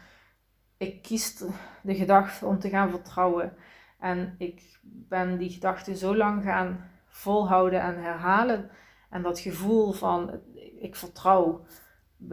ik 0.78 1.02
kies 1.02 1.44
de 1.84 1.96
gedachte 1.96 2.46
om 2.46 2.60
te 2.60 2.70
gaan 2.70 2.90
vertrouwen. 2.90 3.54
En 4.00 4.36
ik 4.38 4.80
ben 4.82 5.38
die 5.38 5.50
gedachte 5.50 5.96
zo 5.96 6.16
lang 6.16 6.44
gaan 6.44 6.90
volhouden 7.14 7.82
en 7.82 8.04
herhalen. 8.04 8.70
En 9.10 9.22
dat 9.22 9.40
gevoel 9.40 9.92
van, 9.92 10.42
ik 10.80 10.96
vertrouw, 10.96 11.66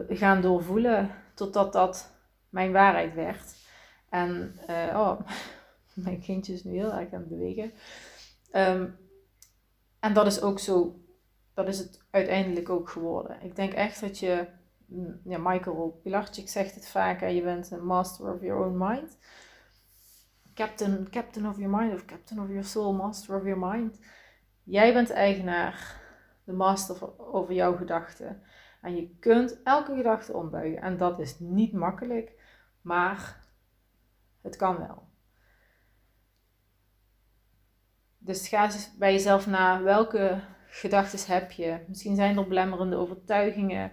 gaan 0.07 0.41
doorvoelen 0.41 1.11
totdat 1.33 1.73
dat 1.73 2.15
mijn 2.49 2.71
waarheid 2.71 3.13
werd. 3.13 3.55
En, 4.09 4.59
uh, 4.69 4.99
oh, 4.99 5.19
mijn 6.05 6.21
kindje 6.21 6.53
is 6.53 6.63
nu 6.63 6.71
heel 6.71 6.93
erg 6.93 7.13
aan 7.13 7.19
het 7.19 7.29
bewegen. 7.29 7.73
Ehm, 8.51 8.89
en 9.99 10.13
dat 10.13 10.25
is 10.25 10.41
ook 10.41 10.59
zo, 10.59 10.99
dat 11.53 11.67
is 11.67 11.79
het 11.79 11.99
uiteindelijk 12.09 12.69
ook 12.69 12.89
geworden. 12.89 13.41
Ik 13.41 13.55
denk 13.55 13.73
echt 13.73 14.01
dat 14.01 14.19
je, 14.19 14.47
mm, 14.85 15.21
ja, 15.23 15.37
Michael 15.37 15.99
Pilarczyk 16.03 16.49
zegt 16.49 16.75
het 16.75 16.87
vaak, 16.87 17.21
je 17.21 17.41
bent 17.43 17.71
een 17.71 17.85
master 17.85 18.33
of 18.33 18.41
your 18.41 18.65
own 18.65 18.77
mind. 18.77 19.17
Captain, 20.53 21.09
captain 21.09 21.47
of 21.47 21.57
your 21.57 21.77
mind 21.77 21.93
of 21.93 22.05
captain 22.05 22.39
of 22.39 22.47
your 22.47 22.63
soul, 22.63 22.93
master 22.93 23.35
of 23.35 23.43
your 23.43 23.59
mind. 23.59 23.99
Jij 24.71 24.93
bent 24.93 25.09
eigenaar, 25.09 26.01
de 26.43 26.53
master 26.53 27.19
over 27.33 27.53
jouw 27.53 27.75
gedachten. 27.75 28.41
En 28.81 28.95
je 28.95 29.15
kunt 29.19 29.61
elke 29.63 29.95
gedachte 29.95 30.33
ombuigen. 30.33 30.81
En 30.81 30.97
dat 30.97 31.19
is 31.19 31.39
niet 31.39 31.73
makkelijk, 31.73 32.31
maar 32.81 33.47
het 34.41 34.55
kan 34.55 34.77
wel. 34.77 35.03
Dus 38.17 38.47
ga 38.47 38.63
eens 38.63 38.97
bij 38.97 39.11
jezelf 39.11 39.47
na 39.47 39.81
welke 39.81 40.43
gedachten 40.67 41.33
heb 41.33 41.51
je. 41.51 41.83
Misschien 41.87 42.15
zijn 42.15 42.37
er 42.37 42.47
belemmerende 42.47 42.95
overtuigingen. 42.95 43.91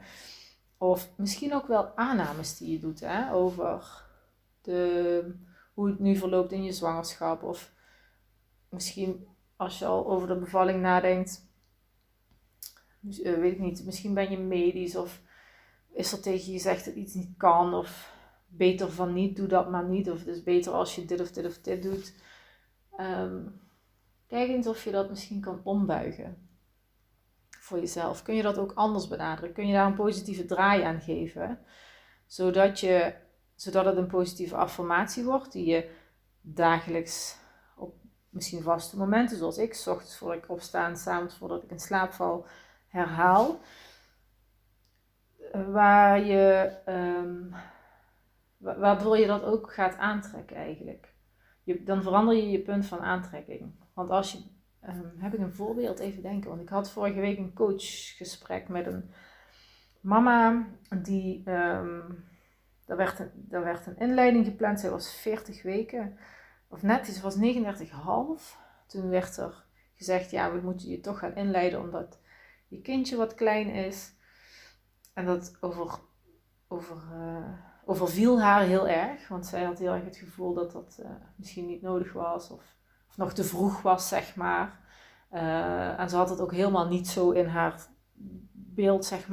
Of 0.76 1.10
misschien 1.16 1.54
ook 1.54 1.66
wel 1.66 1.96
aannames 1.96 2.56
die 2.58 2.72
je 2.72 2.78
doet 2.78 3.00
hè, 3.00 3.32
over 3.32 4.04
de, 4.60 5.34
hoe 5.74 5.88
het 5.88 5.98
nu 5.98 6.16
verloopt 6.16 6.52
in 6.52 6.64
je 6.64 6.72
zwangerschap. 6.72 7.42
Of 7.42 7.72
misschien 8.68 9.36
als 9.58 9.78
je 9.78 9.84
al 9.86 10.06
over 10.06 10.28
de 10.28 10.38
bevalling 10.38 10.80
nadenkt, 10.80 11.46
dus, 13.00 13.20
uh, 13.20 13.38
weet 13.38 13.52
ik 13.52 13.58
niet, 13.58 13.84
misschien 13.84 14.14
ben 14.14 14.30
je 14.30 14.38
medisch 14.38 14.96
of 14.96 15.20
is 15.92 16.12
er 16.12 16.20
tegen 16.20 16.46
je 16.46 16.52
gezegd 16.52 16.84
dat 16.84 16.94
iets 16.94 17.14
niet 17.14 17.36
kan 17.36 17.74
of 17.74 18.12
beter 18.46 18.90
van 18.90 19.12
niet, 19.12 19.36
doe 19.36 19.46
dat 19.46 19.70
maar 19.70 19.84
niet. 19.84 20.10
Of 20.10 20.18
het 20.18 20.28
is 20.28 20.42
beter 20.42 20.72
als 20.72 20.94
je 20.94 21.04
dit 21.04 21.20
of 21.20 21.30
dit 21.30 21.46
of 21.46 21.58
dit 21.58 21.82
doet. 21.82 22.14
Ehm, 22.96 23.46
kijk 24.26 24.48
eens 24.48 24.66
of 24.66 24.84
je 24.84 24.90
dat 24.90 25.08
misschien 25.08 25.40
kan 25.40 25.60
ombuigen 25.64 26.48
voor 27.48 27.78
jezelf. 27.78 28.22
Kun 28.22 28.34
je 28.34 28.42
dat 28.42 28.58
ook 28.58 28.72
anders 28.74 29.08
benaderen? 29.08 29.52
Kun 29.52 29.66
je 29.66 29.72
daar 29.72 29.86
een 29.86 29.94
positieve 29.94 30.44
draai 30.44 30.82
aan 30.82 31.00
geven? 31.00 31.58
Zodat, 32.26 32.80
je, 32.80 33.14
zodat 33.54 33.84
het 33.84 33.96
een 33.96 34.06
positieve 34.06 34.56
affirmatie 34.56 35.24
wordt 35.24 35.52
die 35.52 35.66
je 35.66 35.90
dagelijks 36.40 37.36
misschien 38.38 38.62
vaste 38.62 38.96
momenten, 38.96 39.36
zoals 39.36 39.58
ik, 39.58 39.74
s 39.74 39.86
ochtends 39.86 40.16
voordat 40.16 40.38
ik 40.38 40.50
opsta 40.50 40.86
en 40.86 40.96
s 40.96 41.06
avonds 41.06 41.36
voordat 41.36 41.62
ik 41.62 41.70
in 41.70 41.80
slaap 41.80 42.12
val, 42.12 42.46
herhaal. 42.88 43.60
Waar 45.72 46.24
je, 46.24 46.72
um, 46.86 47.54
waardoor 48.58 49.18
je 49.18 49.26
dat 49.26 49.42
ook 49.42 49.72
gaat 49.72 49.96
aantrekken 49.96 50.56
eigenlijk. 50.56 51.14
Je, 51.62 51.82
dan 51.82 52.02
verander 52.02 52.34
je 52.34 52.50
je 52.50 52.60
punt 52.60 52.86
van 52.86 53.00
aantrekking. 53.00 53.72
Want 53.94 54.10
als 54.10 54.32
je, 54.32 54.38
um, 54.88 55.12
heb 55.18 55.34
ik 55.34 55.40
een 55.40 55.52
voorbeeld 55.52 55.98
even 55.98 56.22
denken. 56.22 56.50
Want 56.50 56.62
ik 56.62 56.68
had 56.68 56.90
vorige 56.90 57.20
week 57.20 57.38
een 57.38 57.54
coachgesprek 57.54 58.68
met 58.68 58.86
een 58.86 59.10
mama 60.00 60.66
die, 61.02 61.42
daar, 61.42 62.96
werd 62.96 63.18
een, 63.18 63.30
daar 63.34 63.64
werd 63.64 63.86
een 63.86 63.98
inleiding 63.98 64.44
gepland. 64.44 64.80
Zij 64.80 64.90
was 64.90 65.14
40 65.14 65.62
weken, 65.62 66.18
of 66.68 66.82
net, 66.82 67.06
ze 67.06 67.22
was 67.22 67.36
39,5. 67.36 68.56
Toen 68.86 69.08
werd 69.08 69.36
er 69.36 69.64
gezegd, 69.94 70.30
ja, 70.30 70.52
we 70.52 70.60
moeten 70.60 70.88
je 70.88 71.00
toch 71.00 71.18
gaan 71.18 71.34
inleiden 71.34 71.80
omdat 71.80 72.18
je 72.68 72.80
kindje 72.80 73.16
wat 73.16 73.34
klein 73.34 73.68
is. 73.68 74.12
En 75.14 75.26
dat 75.26 75.56
over, 75.60 75.98
over, 76.68 76.96
uh, 77.12 77.50
overviel 77.84 78.40
haar 78.40 78.62
heel 78.62 78.88
erg, 78.88 79.28
want 79.28 79.46
zij 79.46 79.64
had 79.64 79.78
heel 79.78 79.92
erg 79.92 80.04
het 80.04 80.16
gevoel 80.16 80.54
dat 80.54 80.72
dat 80.72 80.98
uh, 81.00 81.10
misschien 81.36 81.66
niet 81.66 81.82
nodig 81.82 82.12
was 82.12 82.50
of, 82.50 82.76
of, 83.08 83.16
nog 83.16 83.32
te 83.32 83.44
vroeg 83.44 83.82
was, 83.82 84.08
zeg 84.08 84.36
maar. 84.36 84.86
Uh, 85.32 86.00
en 86.00 86.08
ze 86.08 86.16
had 86.16 86.30
het 86.30 86.40
ook 86.40 86.52
helemaal 86.52 86.88
niet 86.88 87.08
zo 87.08 87.30
in 87.30 87.46
haar 87.46 87.86
beeld, 88.52 89.04
zeg 89.04 89.28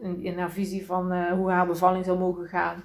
in 0.00 0.38
haar 0.38 0.50
visie 0.50 0.86
van 0.86 1.28
hoe 1.28 1.50
haar 1.50 1.66
bevalling 1.66 2.04
zou 2.04 2.18
mogen 2.18 2.48
gaan. 2.48 2.82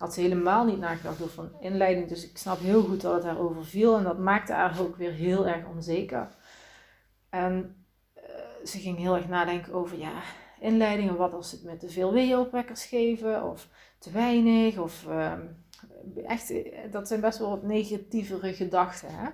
Had 0.00 0.14
ze 0.14 0.20
helemaal 0.20 0.64
niet 0.64 0.78
nagedacht 0.78 1.22
over 1.22 1.44
een 1.44 1.60
inleiding. 1.60 2.08
Dus 2.08 2.30
ik 2.30 2.38
snap 2.38 2.58
heel 2.58 2.82
goed 2.82 3.00
dat 3.00 3.14
het 3.14 3.24
haar 3.24 3.38
overviel 3.38 3.96
en 3.96 4.04
dat 4.04 4.18
maakte 4.18 4.52
haar 4.52 4.80
ook 4.80 4.96
weer 4.96 5.12
heel 5.12 5.46
erg 5.46 5.66
onzeker. 5.66 6.28
En 7.28 7.80
ze 8.64 8.78
ging 8.78 8.98
heel 8.98 9.16
erg 9.16 9.28
nadenken 9.28 9.72
over 9.72 9.98
ja, 9.98 10.22
inleidingen. 10.60 11.16
Wat 11.16 11.34
als 11.34 11.52
het 11.52 11.62
met 11.62 11.80
te 11.80 11.88
veel 11.88 12.12
weeopwekkers 12.12 12.84
geven 12.84 13.44
of 13.44 13.68
te 13.98 14.10
weinig. 14.10 14.78
Of 14.78 15.06
ehm, 15.06 15.40
echt, 16.26 16.52
dat 16.90 17.08
zijn 17.08 17.20
best 17.20 17.38
wel 17.38 17.48
wat 17.48 17.62
negatievere 17.62 18.54
gedachten. 18.54 19.08
Hè? 19.12 19.28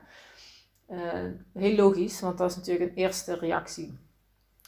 Uh, 0.88 1.32
heel 1.52 1.76
logisch, 1.76 2.20
want 2.20 2.38
dat 2.38 2.50
is 2.50 2.56
natuurlijk 2.56 2.90
een 2.90 2.96
eerste 2.96 3.34
reactie. 3.34 3.98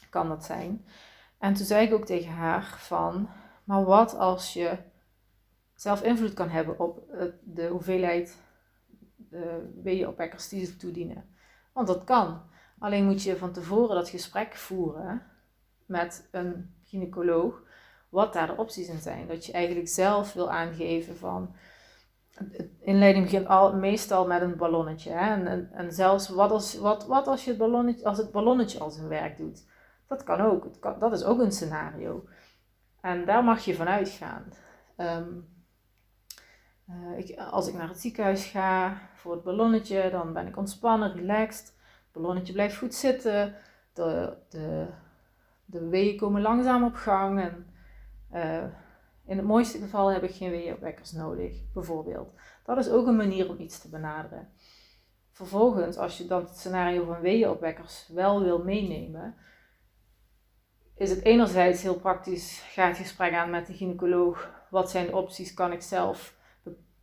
Kan 0.09 0.29
dat 0.29 0.45
zijn. 0.45 0.85
En 1.37 1.53
toen 1.53 1.65
zei 1.65 1.87
ik 1.87 1.93
ook 1.93 2.05
tegen 2.05 2.31
haar 2.31 2.75
van, 2.77 3.29
maar 3.63 3.83
wat 3.83 4.17
als 4.17 4.53
je 4.53 4.77
zelf 5.81 6.03
invloed 6.03 6.33
kan 6.33 6.49
hebben 6.49 6.79
op 6.79 7.03
de 7.43 7.67
hoeveelheid 7.67 8.37
uh, 9.31 9.41
weeopwekkers 9.83 10.49
die 10.49 10.65
ze 10.65 10.77
toedienen? 10.77 11.25
Want 11.73 11.87
dat 11.87 12.03
kan. 12.03 12.41
Alleen 12.79 13.05
moet 13.05 13.23
je 13.23 13.37
van 13.37 13.51
tevoren 13.51 13.95
dat 13.95 14.09
gesprek 14.09 14.55
voeren 14.55 15.21
met 15.85 16.27
een 16.31 16.73
gynaecoloog, 16.83 17.61
wat 18.09 18.33
daar 18.33 18.47
de 18.47 18.57
opties 18.57 18.87
in 18.87 18.99
zijn. 18.99 19.27
Dat 19.27 19.45
je 19.45 19.51
eigenlijk 19.51 19.87
zelf 19.87 20.33
wil 20.33 20.51
aangeven 20.51 21.17
van. 21.17 21.55
Inleiding 22.79 23.23
begint 23.23 23.47
al, 23.47 23.75
meestal 23.75 24.27
met 24.27 24.41
een 24.41 24.57
ballonnetje. 24.57 25.11
Hè? 25.11 25.45
En, 25.45 25.71
en, 25.71 25.91
zelfs 25.91 26.29
wat 26.29 26.51
als, 26.51 26.77
wat, 26.77 27.05
wat 27.05 27.27
als, 27.27 27.43
je 27.43 27.49
het 27.49 27.59
ballonnetje, 27.59 28.05
als 28.05 28.17
het 28.17 28.31
ballonnetje 28.31 28.79
al 28.79 28.89
zijn 28.89 29.07
werk 29.07 29.37
doet. 29.37 29.67
Dat 30.07 30.23
kan 30.23 30.41
ook. 30.41 30.81
Dat 30.99 31.11
is 31.11 31.23
ook 31.23 31.39
een 31.39 31.51
scenario. 31.51 32.27
En 33.01 33.25
daar 33.25 33.43
mag 33.43 33.65
je 33.65 33.75
vanuit 33.75 34.09
gaan. 34.09 34.45
Um, 34.97 35.58
ik, 37.17 37.39
als 37.39 37.67
ik 37.67 37.73
naar 37.73 37.87
het 37.87 37.99
ziekenhuis 37.99 38.45
ga 38.45 38.97
voor 39.15 39.31
het 39.31 39.43
ballonnetje, 39.43 40.09
dan 40.09 40.33
ben 40.33 40.47
ik 40.47 40.57
ontspannen, 40.57 41.13
relaxed 41.13 41.77
ballonnetje 42.11 42.53
blijft 42.53 42.77
goed 42.77 42.93
zitten. 42.93 43.55
De, 43.93 44.37
de, 44.49 44.87
de 45.65 45.87
weeën 45.87 46.17
komen 46.17 46.41
langzaam 46.41 46.83
op 46.83 46.95
gang. 46.95 47.39
En 47.41 47.73
uh, 48.33 48.63
in 49.25 49.37
het 49.37 49.45
mooiste 49.45 49.77
geval 49.77 50.07
heb 50.07 50.23
ik 50.23 50.35
geen 50.35 50.51
weeënwekkers 50.51 51.11
nodig, 51.11 51.71
bijvoorbeeld. 51.73 52.33
Dat 52.63 52.77
is 52.77 52.89
ook 52.89 53.07
een 53.07 53.15
manier 53.15 53.49
om 53.49 53.59
iets 53.59 53.79
te 53.79 53.89
benaderen. 53.89 54.49
Vervolgens, 55.31 55.97
als 55.97 56.17
je 56.17 56.27
dan 56.27 56.41
het 56.41 56.57
scenario 56.57 57.05
van 57.05 57.19
weeënopwekkers 57.19 58.07
wel 58.13 58.43
wil 58.43 58.63
meenemen, 58.63 59.35
is 60.95 61.09
het 61.09 61.23
enerzijds 61.23 61.81
heel 61.81 61.99
praktisch, 61.99 62.59
ga 62.59 62.87
het 62.87 62.97
gesprek 62.97 63.33
aan 63.33 63.49
met 63.49 63.67
de 63.67 63.73
gynaecoloog. 63.73 64.49
Wat 64.69 64.89
zijn 64.89 65.05
de 65.05 65.15
opties? 65.15 65.53
Kan 65.53 65.71
ik 65.71 65.81
zelf? 65.81 66.37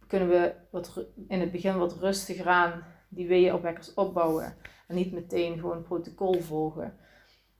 Kunnen 0.07 0.29
we 0.29 0.55
wat, 0.71 1.07
in 1.29 1.41
het 1.41 1.53
begin 1.53 1.79
wat 1.79 1.99
rustiger 1.99 2.49
aan 2.49 2.85
die 3.09 3.27
weeënopwekkers 3.27 3.95
opbouwen? 3.95 4.57
En 4.89 4.95
niet 4.95 5.13
meteen 5.13 5.59
gewoon 5.59 5.83
protocol 5.83 6.41
volgen. 6.41 6.97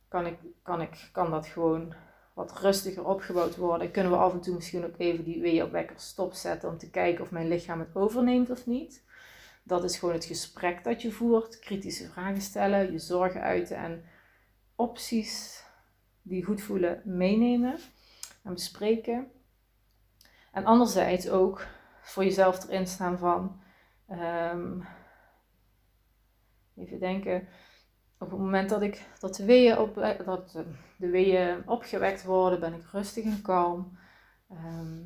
Kan, 0.09 0.27
ik, 0.27 0.39
kan, 0.63 0.81
ik, 0.81 1.09
kan 1.13 1.31
dat 1.31 1.47
gewoon 1.47 1.95
wat 2.35 2.59
rustiger 2.59 3.07
opgebouwd 3.07 3.57
worden? 3.57 3.91
Kunnen 3.91 4.13
we 4.13 4.19
af 4.19 4.33
en 4.33 4.41
toe 4.41 4.55
misschien 4.55 4.85
ook 4.85 4.99
even 4.99 5.25
die 5.25 5.41
weeopwekkers 5.41 6.09
stopzetten 6.09 6.69
om 6.69 6.79
te 6.79 6.91
kijken 6.91 7.25
of 7.25 7.31
mijn 7.31 7.49
lichaam 7.49 7.81
het 7.81 7.97
overneemt 7.97 8.51
of 8.51 8.67
niet? 8.67 9.05
Dat 9.63 9.85
is 9.85 9.99
gewoon 9.99 10.15
het 10.15 10.25
gesprek 10.25 10.85
dat 10.85 11.03
je 11.03 11.13
voert, 11.13 11.59
kritische 11.59 12.09
vragen 12.09 12.41
stellen, 12.41 12.93
je 12.93 12.99
zorgen 12.99 13.41
uiten 13.41 13.77
en 13.77 14.05
opties 14.75 15.65
die 16.23 16.45
goed 16.45 16.63
voelen 16.63 17.03
meenemen 17.05 17.79
en 18.43 18.53
bespreken. 18.53 19.31
En 20.53 20.65
anderzijds 20.65 21.29
ook 21.29 21.67
voor 22.07 22.25
jezelf 22.25 22.69
erin 22.69 22.87
staan 22.87 23.19
van, 23.19 23.61
um, 24.11 24.87
even 26.77 26.99
denken, 26.99 27.49
op 28.19 28.31
het 28.31 28.39
moment 28.39 28.69
dat, 28.69 28.83
ik, 28.83 29.07
dat, 29.19 29.35
de, 29.35 29.45
weeën 29.45 29.79
op, 29.79 29.95
dat 30.25 30.65
de 30.97 31.11
weeën 31.11 31.69
opgewekt 31.69 32.25
worden, 32.25 32.61
ben 32.61 32.75
ik 32.75 32.85
rustig 32.93 33.25
en 33.25 33.43
kalm. 33.43 33.99
Ehm, 34.51 35.01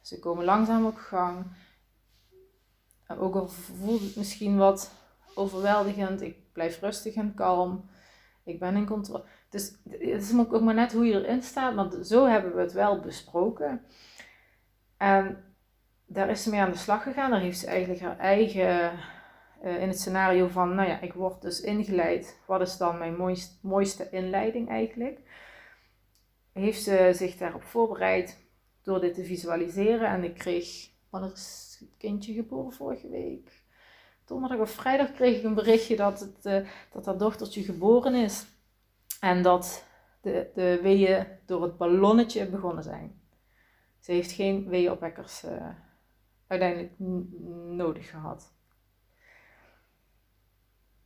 ze 0.00 0.18
komen 0.18 0.44
langzaam 0.44 0.86
op 0.86 0.96
gang. 0.96 1.46
Ook 3.08 3.34
al 3.34 3.48
voelt 3.48 4.00
het 4.00 4.16
misschien 4.16 4.56
wat 4.56 4.92
overweldigend, 5.34 6.20
ik 6.20 6.52
blijf 6.52 6.80
rustig 6.80 7.14
en 7.14 7.34
kalm. 7.34 7.90
Ik 8.44 8.58
ben 8.58 8.76
in 8.76 8.86
controle. 8.86 9.24
Dus 9.48 9.74
het 9.88 10.00
is 10.00 10.36
ook 10.36 10.60
maar 10.60 10.74
net 10.74 10.92
hoe 10.92 11.06
je 11.06 11.24
erin 11.24 11.42
staat, 11.42 11.74
want 11.74 12.06
zo 12.06 12.26
hebben 12.26 12.54
we 12.54 12.60
het 12.60 12.72
wel 12.72 13.00
besproken. 13.00 13.84
En 14.96 15.51
daar 16.12 16.30
is 16.30 16.42
ze 16.42 16.50
mee 16.50 16.60
aan 16.60 16.70
de 16.70 16.76
slag 16.76 17.02
gegaan. 17.02 17.30
Daar 17.30 17.40
heeft 17.40 17.58
ze 17.58 17.66
eigenlijk 17.66 18.00
haar 18.00 18.18
eigen, 18.18 18.92
uh, 19.64 19.82
in 19.82 19.88
het 19.88 20.00
scenario 20.00 20.48
van, 20.48 20.74
nou 20.74 20.88
ja, 20.88 21.00
ik 21.00 21.12
word 21.12 21.42
dus 21.42 21.60
ingeleid. 21.60 22.40
Wat 22.46 22.60
is 22.60 22.76
dan 22.76 22.98
mijn 22.98 23.16
mooiste, 23.16 23.54
mooiste 23.60 24.10
inleiding 24.10 24.68
eigenlijk? 24.68 25.20
Heeft 26.52 26.82
ze 26.82 27.10
zich 27.12 27.36
daarop 27.36 27.62
voorbereid 27.62 28.46
door 28.82 29.00
dit 29.00 29.14
te 29.14 29.24
visualiseren. 29.24 30.08
En 30.08 30.24
ik 30.24 30.34
kreeg, 30.34 30.90
wanneer 31.10 31.32
is 31.32 31.76
het 31.80 31.88
kindje 31.98 32.32
geboren 32.32 32.72
vorige 32.72 33.08
week? 33.08 33.60
Donderdag 34.24 34.58
of 34.58 34.70
vrijdag 34.70 35.12
kreeg 35.12 35.38
ik 35.38 35.44
een 35.44 35.54
berichtje 35.54 35.96
dat, 35.96 36.20
het, 36.20 36.46
uh, 36.46 36.68
dat 36.92 37.06
haar 37.06 37.18
dochtertje 37.18 37.62
geboren 37.62 38.14
is. 38.14 38.46
En 39.20 39.42
dat 39.42 39.84
de, 40.20 40.50
de 40.54 40.78
weeën 40.82 41.26
door 41.46 41.62
het 41.62 41.76
ballonnetje 41.76 42.46
begonnen 42.46 42.82
zijn. 42.82 43.20
Ze 44.00 44.12
heeft 44.12 44.32
geen 44.32 44.68
weeënopwekkers 44.68 45.44
uh, 45.44 45.68
uiteindelijk 46.52 46.92
nodig 47.76 48.10
gehad. 48.10 48.52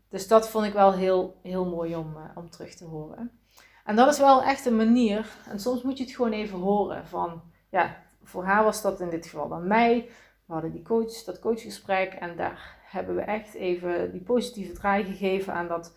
Dus 0.08 0.28
dat 0.28 0.48
vond 0.48 0.66
ik 0.66 0.72
wel 0.72 0.92
heel, 0.92 1.40
heel 1.42 1.64
mooi 1.64 1.96
om, 1.96 2.16
uh, 2.16 2.24
om 2.34 2.50
terug 2.50 2.74
te 2.74 2.84
horen. 2.84 3.40
En 3.84 3.96
dat 3.96 4.12
is 4.12 4.18
wel 4.18 4.42
echt 4.42 4.66
een 4.66 4.76
manier, 4.76 5.36
en 5.48 5.60
soms 5.60 5.82
moet 5.82 5.98
je 5.98 6.04
het 6.04 6.14
gewoon 6.14 6.32
even 6.32 6.58
horen 6.58 7.06
van, 7.06 7.42
ja, 7.70 8.02
voor 8.22 8.44
haar 8.44 8.64
was 8.64 8.82
dat 8.82 9.00
in 9.00 9.10
dit 9.10 9.26
geval 9.26 9.48
dan 9.48 9.66
mij. 9.66 10.08
We 10.46 10.52
hadden 10.52 10.72
die 10.72 10.82
coach, 10.82 11.24
dat 11.24 11.38
coachgesprek 11.38 12.12
en 12.12 12.36
daar 12.36 12.76
hebben 12.84 13.14
we 13.14 13.20
echt 13.20 13.54
even 13.54 14.12
die 14.12 14.22
positieve 14.22 14.72
draai 14.72 15.04
gegeven 15.04 15.52
aan 15.52 15.68
dat 15.68 15.96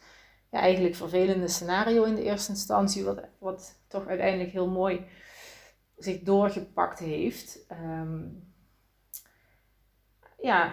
ja, 0.49 0.59
eigenlijk 0.59 0.95
vervelende 0.95 1.47
scenario 1.47 2.03
in 2.03 2.15
de 2.15 2.23
eerste 2.23 2.51
instantie, 2.51 3.03
wat, 3.03 3.21
wat 3.39 3.81
toch 3.87 4.07
uiteindelijk 4.07 4.51
heel 4.51 4.69
mooi 4.69 5.05
zich 5.97 6.19
doorgepakt 6.19 6.99
heeft. 6.99 7.65
Ehm, 7.67 8.19
ja, 10.41 10.71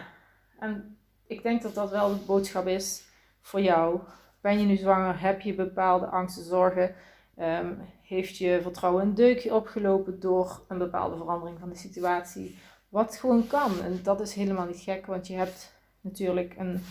en 0.59 0.98
ik 1.26 1.42
denk 1.42 1.62
dat 1.62 1.74
dat 1.74 1.90
wel 1.90 2.09
de 2.09 2.24
boodschap 2.26 2.66
is 2.66 3.09
voor 3.40 3.61
jou. 3.61 4.00
Ben 4.40 4.61
je 4.61 4.66
nu 4.66 4.76
zwanger? 4.76 5.20
Heb 5.20 5.40
je 5.40 5.55
bepaalde 5.55 6.07
angsten, 6.07 6.44
zorgen? 6.44 6.94
Ehm, 7.37 7.74
heeft 8.02 8.37
je 8.37 8.59
vertrouwen 8.62 9.02
een 9.02 9.14
deukje 9.14 9.55
opgelopen 9.55 10.20
door 10.20 10.64
een 10.68 10.79
bepaalde 10.79 11.16
verandering 11.16 11.59
van 11.59 11.68
de 11.68 11.76
situatie? 11.76 12.59
Wat 12.88 13.16
gewoon 13.16 13.46
kan. 13.46 13.83
En 13.83 14.00
dat 14.02 14.20
is 14.20 14.35
helemaal 14.35 14.66
niet 14.66 14.81
gek, 14.81 15.07
want 15.07 15.26
je 15.26 15.35
hebt 15.35 15.72
natuurlijk 16.00 16.55
een 16.59 16.83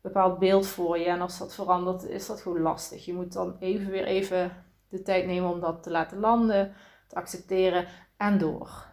bepaald 0.00 0.38
beeld 0.38 0.66
voor 0.66 0.98
je. 0.98 1.04
En 1.04 1.20
als 1.20 1.38
dat 1.38 1.54
verandert, 1.54 2.02
is 2.02 2.26
dat 2.26 2.40
gewoon 2.40 2.60
lastig. 2.60 3.04
Je 3.04 3.14
moet 3.14 3.32
dan 3.32 3.56
even 3.60 3.90
weer 3.90 4.04
even 4.04 4.52
de 4.88 5.02
tijd 5.02 5.26
nemen 5.26 5.50
om 5.50 5.60
dat 5.60 5.82
te 5.82 5.90
laten 5.90 6.18
landen, 6.18 6.74
te 7.06 7.14
accepteren 7.14 7.86
en 8.16 8.38
door. 8.38 8.86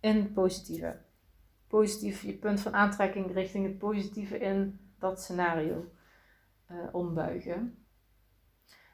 In 0.00 0.16
het 0.16 0.34
positieve. 0.34 0.96
Positief, 1.72 2.22
je 2.22 2.32
punt 2.32 2.60
van 2.60 2.74
aantrekking 2.74 3.32
richting 3.32 3.66
het 3.66 3.78
positieve 3.78 4.38
in 4.38 4.80
dat 4.98 5.20
scenario 5.20 5.92
uh, 6.70 6.76
ombuigen. 6.92 7.86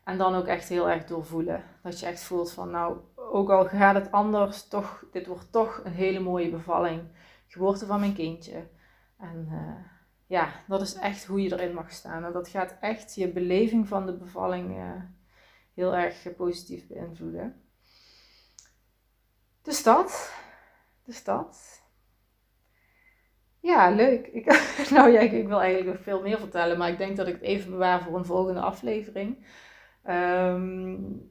En 0.05 0.19
dan 0.19 0.35
ook 0.35 0.47
echt 0.47 0.69
heel 0.69 0.91
erg 0.91 1.05
doorvoelen. 1.05 1.65
Dat 1.83 2.01
je 2.01 2.07
echt 2.07 2.23
voelt 2.23 2.53
van 2.53 2.71
nou, 2.71 2.99
ook 3.15 3.51
al 3.51 3.65
gaat 3.65 3.95
het 3.95 4.13
anders, 4.13 4.69
toch, 4.69 5.05
dit 5.13 5.27
wordt 5.27 5.53
toch 5.53 5.81
een 5.85 5.93
hele 5.93 6.21
mooie 6.21 6.51
bevalling. 6.51 7.03
Geboorte 7.47 7.87
van 7.87 8.01
mijn 8.01 8.15
kindje. 8.15 8.69
En 9.17 9.49
uh, 9.51 9.85
ja, 10.27 10.53
dat 10.67 10.81
is 10.81 10.95
echt 10.95 11.25
hoe 11.25 11.43
je 11.43 11.53
erin 11.53 11.75
mag 11.75 11.93
staan. 11.93 12.25
En 12.25 12.33
dat 12.33 12.49
gaat 12.49 12.77
echt 12.81 13.15
je 13.15 13.33
beleving 13.33 13.89
van 13.89 14.07
de 14.07 14.17
bevalling 14.17 14.77
uh, 14.77 15.03
heel 15.75 15.95
erg 15.95 16.35
positief 16.37 16.87
beïnvloeden. 16.87 17.63
Dus 19.63 19.83
dat. 19.83 20.33
Dus 21.05 21.25
dat. 21.25 21.87
Ja, 23.69 23.91
leuk. 23.91 24.27
Ik, 24.27 24.45
nou 24.95 25.11
ja, 25.11 25.21
ik, 25.21 25.47
wil 25.47 25.61
eigenlijk 25.61 25.97
nog 25.97 26.05
veel 26.05 26.23
meer 26.23 26.39
vertellen, 26.39 26.79
maar 26.79 26.89
ik 26.89 26.99
denk 26.99 27.17
dat 27.17 27.27
ik 27.27 27.35
het 27.35 27.43
even 27.43 27.71
bewaar 27.71 28.03
voor 28.03 28.17
een 28.17 28.25
volgende 28.25 28.61
aflevering. 28.61 29.37
Um, 30.09 31.31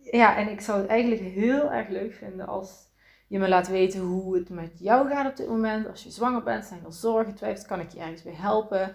ja, 0.00 0.36
en 0.36 0.48
ik 0.48 0.60
zou 0.60 0.80
het 0.80 0.88
eigenlijk 0.88 1.20
heel 1.20 1.72
erg 1.72 1.88
leuk 1.88 2.12
vinden 2.14 2.46
als 2.46 2.92
je 3.26 3.38
me 3.38 3.48
laat 3.48 3.68
weten 3.68 4.00
hoe 4.00 4.34
het 4.34 4.48
met 4.48 4.78
jou 4.78 5.08
gaat 5.08 5.30
op 5.30 5.36
dit 5.36 5.48
moment. 5.48 5.88
Als 5.88 6.02
je 6.02 6.10
zwanger 6.10 6.42
bent, 6.42 6.64
zijn 6.64 6.84
er 6.84 6.92
zorgen, 6.92 7.34
twijfels, 7.34 7.66
kan 7.66 7.80
ik 7.80 7.90
je 7.90 8.00
ergens 8.00 8.22
bij 8.22 8.34
helpen. 8.34 8.94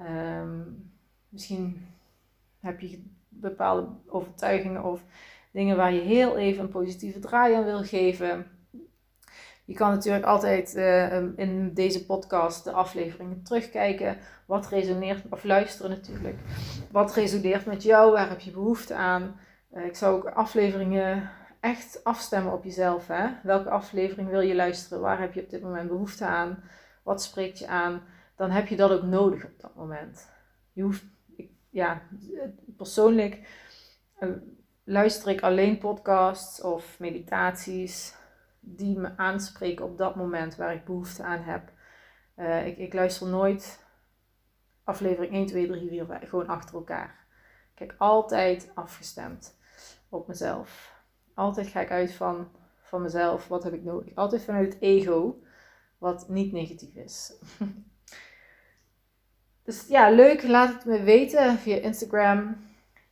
Um, 0.00 0.92
misschien 1.28 1.86
heb 2.60 2.80
je 2.80 3.04
bepaalde 3.28 3.88
overtuigingen 4.06 4.84
of 4.84 5.04
dingen 5.52 5.76
waar 5.76 5.92
je 5.92 6.00
heel 6.00 6.36
even 6.36 6.62
een 6.62 6.68
positieve 6.68 7.18
draai 7.18 7.54
aan 7.54 7.64
wil 7.64 7.82
geven. 7.82 8.55
Je 9.66 9.74
kan 9.74 9.90
natuurlijk 9.90 10.24
altijd 10.24 10.76
uh, 10.76 11.22
in 11.36 11.74
deze 11.74 12.06
podcast 12.06 12.64
de 12.64 12.72
afleveringen 12.72 13.42
terugkijken. 13.42 14.18
Wat 14.46 14.68
resoneert, 14.68 15.24
of 15.30 15.44
luisteren 15.44 15.90
natuurlijk. 15.90 16.38
Wat 16.90 17.14
resoneert 17.14 17.66
met 17.66 17.82
jou? 17.82 18.12
Waar 18.12 18.28
heb 18.28 18.40
je 18.40 18.50
behoefte 18.50 18.94
aan? 18.94 19.40
Uh, 19.72 19.84
ik 19.84 19.96
zou 19.96 20.16
ook 20.16 20.26
afleveringen 20.26 21.30
echt 21.60 22.04
afstemmen 22.04 22.52
op 22.52 22.64
jezelf. 22.64 23.06
Hè? 23.06 23.28
Welke 23.42 23.70
aflevering 23.70 24.28
wil 24.28 24.40
je 24.40 24.54
luisteren? 24.54 25.00
Waar 25.02 25.20
heb 25.20 25.34
je 25.34 25.42
op 25.42 25.50
dit 25.50 25.62
moment 25.62 25.88
behoefte 25.88 26.24
aan? 26.24 26.62
Wat 27.02 27.22
spreekt 27.22 27.58
je 27.58 27.66
aan? 27.66 28.02
Dan 28.36 28.50
heb 28.50 28.66
je 28.66 28.76
dat 28.76 28.90
ook 28.90 29.02
nodig 29.02 29.44
op 29.44 29.60
dat 29.60 29.74
moment. 29.74 30.28
Je 30.72 30.82
hoeft, 30.82 31.04
ik, 31.36 31.50
ja, 31.70 32.02
persoonlijk 32.76 33.40
uh, 34.20 34.28
luister 34.84 35.30
ik 35.30 35.40
alleen 35.40 35.78
podcasts 35.78 36.60
of 36.62 36.98
meditaties 36.98 38.15
die 38.68 38.98
me 38.98 39.16
aanspreken 39.16 39.84
op 39.84 39.98
dat 39.98 40.16
moment 40.16 40.56
waar 40.56 40.74
ik 40.74 40.84
behoefte 40.84 41.22
aan 41.22 41.42
heb. 41.42 41.72
Uh, 42.36 42.66
ik, 42.66 42.78
ik 42.78 42.94
luister 42.94 43.26
nooit 43.26 43.84
aflevering 44.84 45.32
1, 45.32 45.46
2, 45.46 45.66
3, 45.66 45.88
4, 45.88 46.06
5, 46.06 46.28
gewoon 46.28 46.46
achter 46.46 46.74
elkaar. 46.74 47.26
Ik 47.74 47.78
heb 47.78 47.94
altijd 47.98 48.70
afgestemd 48.74 49.58
op 50.08 50.28
mezelf. 50.28 50.94
Altijd 51.34 51.66
ga 51.66 51.80
ik 51.80 51.90
uit 51.90 52.12
van, 52.12 52.48
van 52.80 53.02
mezelf, 53.02 53.48
wat 53.48 53.64
heb 53.64 53.72
ik 53.72 53.84
nodig. 53.84 54.14
Altijd 54.14 54.44
vanuit 54.44 54.72
het 54.72 54.82
ego, 54.82 55.42
wat 55.98 56.28
niet 56.28 56.52
negatief 56.52 56.94
is. 56.94 57.32
dus 59.64 59.86
ja, 59.88 60.10
leuk. 60.10 60.42
Laat 60.42 60.74
het 60.74 60.84
me 60.84 61.02
weten 61.02 61.58
via 61.58 61.76
Instagram. 61.76 62.56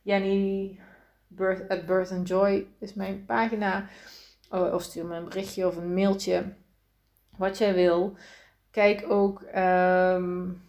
Jenny 0.01 0.79
birth, 1.27 1.69
at 1.69 1.85
Birth 1.85 2.11
and 2.11 2.27
Joy 2.27 2.67
is 2.79 2.93
mijn 2.93 3.25
pagina. 3.25 3.89
Oh, 4.49 4.73
of 4.73 4.81
stuur 4.81 5.05
me 5.05 5.15
een 5.15 5.25
berichtje 5.25 5.67
of 5.67 5.77
een 5.77 5.93
mailtje. 5.93 6.53
Wat 7.37 7.57
jij 7.57 7.73
wil. 7.73 8.17
Kijk 8.71 9.05
ook. 9.09 9.41
Um, 9.41 10.63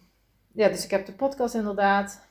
ja, 0.53 0.67
dus 0.67 0.83
ik 0.83 0.91
heb 0.91 1.05
de 1.05 1.11
podcast 1.11 1.55
inderdaad. 1.55 2.27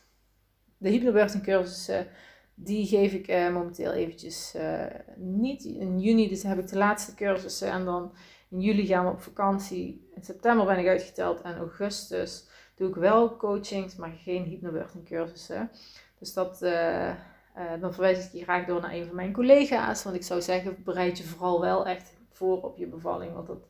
De 0.79 0.89
hypnobirthing 0.89 1.43
cursussen. 1.43 2.09
Die 2.55 2.87
geef 2.87 3.13
ik 3.13 3.29
uh, 3.29 3.53
momenteel 3.53 3.93
eventjes 3.93 4.55
uh, 4.57 4.85
niet. 5.17 5.65
In 5.65 6.01
juni 6.01 6.29
dus 6.29 6.43
heb 6.43 6.59
ik 6.59 6.69
de 6.69 6.79
laatste 6.79 7.15
cursussen. 7.15 7.71
En 7.71 7.85
dan 7.85 8.13
in 8.51 8.61
juli 8.61 8.87
gaan 8.87 9.05
we 9.05 9.11
op 9.11 9.23
vakantie. 9.23 10.11
In 10.15 10.25
september 10.25 10.67
ben 10.67 10.79
ik 10.79 10.87
uitgeteld. 10.87 11.41
En 11.41 11.57
augustus 11.57 12.49
doe 12.75 12.89
ik 12.89 12.95
wel 12.95 13.37
coachings, 13.37 13.97
maar 13.97 14.13
geen 14.23 14.45
hypnobirthing 14.45 15.05
cursussen. 15.05 15.71
Dus 16.19 16.33
dat... 16.33 16.63
Uh, 16.63 17.15
uh, 17.59 17.81
dan 17.81 17.92
verwijs 17.92 18.27
ik 18.27 18.33
je 18.33 18.42
graag 18.42 18.66
door 18.66 18.81
naar 18.81 18.92
een 18.92 19.07
van 19.07 19.14
mijn 19.14 19.33
collega's. 19.33 20.03
Want 20.03 20.16
ik 20.16 20.23
zou 20.23 20.40
zeggen, 20.40 20.83
bereid 20.85 21.19
je 21.19 21.25
vooral 21.25 21.61
wel 21.61 21.87
echt 21.87 22.14
voor 22.33 22.62
op 22.62 22.77
je 22.77 22.87
bevalling. 22.87 23.35
Want 23.35 23.47
dat 23.47 23.69